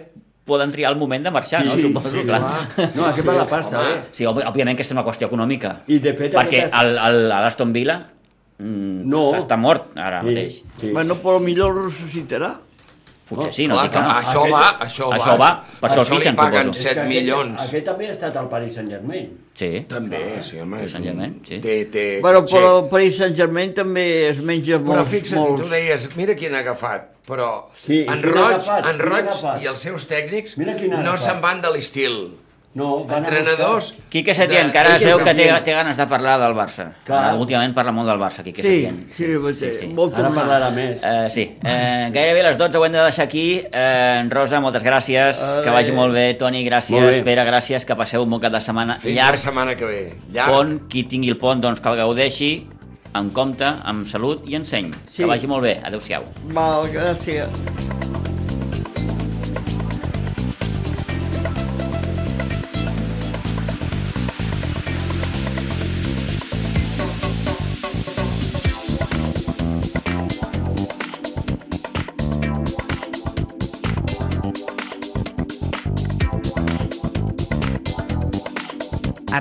poden 0.49 0.73
triar 0.73 0.95
el 0.95 0.99
moment 0.99 1.23
de 1.29 1.31
marxar, 1.37 1.61
no? 1.67 1.75
Sí, 1.77 1.83
Suposo, 1.83 2.09
sí, 2.15 2.25
clar. 2.25 2.41
No, 2.97 3.05
aquí 3.11 3.21
va 3.27 3.35
la 3.37 3.45
pasta, 3.47 3.79
Home. 3.85 3.93
eh? 3.99 4.01
Sí, 4.17 4.25
òbvi- 4.25 4.47
òbviament 4.49 4.81
que 4.81 4.87
és 4.89 4.95
una 4.97 5.05
qüestió 5.05 5.29
econòmica. 5.29 5.83
I 5.93 5.99
de 6.01 6.15
fet... 6.17 6.33
perquè 6.35 6.65
el, 6.73 6.97
l'Aston 7.29 7.75
Villa 7.77 7.99
mm, 8.61 9.09
No. 9.11 9.33
està 9.37 9.57
mort 9.57 9.97
ara 9.97 10.21
Sí, 10.23 10.29
mateix. 10.29 10.63
sí. 10.81 10.91
Bueno, 10.93 11.17
però 11.23 11.41
millor 11.41 11.75
ressuscitarà. 11.87 12.59
Potser 13.31 13.53
sí, 13.55 13.67
no 13.69 13.77
Clar, 13.77 13.85
dic 13.87 13.93
que 13.95 14.01
no. 14.03 14.11
això 14.11 14.41
va, 14.51 14.63
això 14.83 15.07
va. 15.09 15.17
això 15.17 15.35
va, 15.39 15.49
per 15.81 15.89
això 15.89 16.01
el 16.01 16.07
li 16.09 16.17
fitxen, 16.17 16.35
paguen 16.35 16.65
suposo. 16.67 16.81
7 16.83 16.91
És 16.91 16.97
que 16.97 17.05
milions. 17.13 17.53
Aquest, 17.55 17.69
aquest 17.71 17.85
també 17.87 18.09
ha 18.09 18.13
estat 18.17 18.37
al 18.41 18.49
Paris 18.51 18.75
Saint-Germain. 18.75 19.29
Sí. 19.55 19.69
També, 19.89 20.43
sí, 20.43 20.59
home. 20.59 20.81
un- 20.83 20.89
Saint-Germain, 20.89 21.37
sí. 21.47 21.61
Té, 21.61 21.85
té, 21.87 22.19
Bueno, 22.21 22.45
però 22.45 22.73
el 22.83 22.89
Paris 22.91 23.17
Saint-Germain 23.19 23.73
també 23.73 24.29
es 24.31 24.39
menja 24.43 24.81
Però 24.81 24.97
molts... 24.97 25.11
fixa't, 25.13 25.39
molts... 25.39 25.63
tu 25.63 25.69
deies, 25.69 26.09
mira 26.17 26.35
quin 26.35 26.55
ha 26.57 26.59
agafat, 26.59 27.07
però 27.29 27.67
Sí, 27.73 28.01
en 28.09 28.21
Roig, 28.21 28.57
agafat, 28.67 28.87
en 28.91 28.99
Roig 28.99 29.63
i 29.63 29.67
els 29.67 29.79
seus 29.79 30.09
tècnics 30.11 30.57
no 30.59 31.17
se'n 31.17 31.41
van 31.41 31.61
de 31.63 31.71
l'estil. 31.71 32.35
No, 32.73 33.05
van 33.05 33.25
Entrenadors... 33.25 33.95
Quique 34.09 34.33
Setién, 34.33 34.67
de- 34.69 34.73
que 34.73 34.79
ara 34.79 34.93
es 34.95 35.03
veu 35.03 35.19
que 35.19 35.33
té, 35.35 35.49
té 35.67 35.73
ganes 35.75 35.97
de 35.99 36.05
parlar 36.07 36.37
del 36.39 36.53
Barça. 36.55 36.85
Clar. 37.03 37.33
Últimament 37.35 37.75
parla 37.75 37.91
molt 37.91 38.07
del 38.07 38.21
Barça, 38.21 38.45
Quique 38.47 38.63
Sí, 38.63 38.69
Setién. 38.87 39.01
sí, 39.11 39.27
sí, 39.59 39.71
sí. 39.81 39.89
Molt 39.93 40.15
Ara 40.15 40.31
parlarà 40.31 40.69
més. 40.71 41.01
Uh, 41.03 41.27
sí, 41.35 41.49
uh, 41.65 42.13
gairebé 42.15 42.45
a 42.45 42.49
les 42.51 42.59
12 42.61 42.79
ho 42.79 42.85
hem 42.87 42.93
de 42.95 43.03
deixar 43.03 43.25
aquí. 43.27 43.45
Uh, 43.67 44.23
Rosa, 44.31 44.61
moltes 44.63 44.85
gràcies, 44.87 45.35
Adéu. 45.43 45.65
que 45.65 45.71
vagi 45.75 45.91
molt 45.99 46.15
bé. 46.15 46.29
Toni, 46.39 46.63
gràcies. 46.65 47.17
Bé. 47.17 47.23
Pere, 47.27 47.43
gràcies, 47.51 47.85
que 47.85 47.97
passeu 47.99 48.23
un 48.23 48.31
bon 48.31 48.39
cap 48.41 48.53
de 48.55 48.61
setmana 48.63 49.01
Fins 49.03 49.17
llarg. 49.19 49.33
la 49.41 49.45
setmana 49.49 49.75
que 49.75 49.85
ve. 49.91 50.03
Llarg. 50.31 50.55
Pont, 50.55 50.77
qui 50.89 51.03
tingui 51.11 51.29
el 51.35 51.39
pont, 51.43 51.59
doncs 51.61 51.81
que 51.83 51.91
el 51.91 51.97
gaudeixi 52.05 52.53
amb 53.19 53.33
compte, 53.35 53.67
amb 53.67 54.07
salut 54.07 54.47
i 54.47 54.55
enseny. 54.55 54.93
Sí. 55.11 55.25
Que 55.25 55.27
vagi 55.27 55.51
molt 55.51 55.67
bé. 55.67 55.81
Adéu-siau. 55.83 56.23
Val, 56.55 56.87
gràcies. 56.95 57.99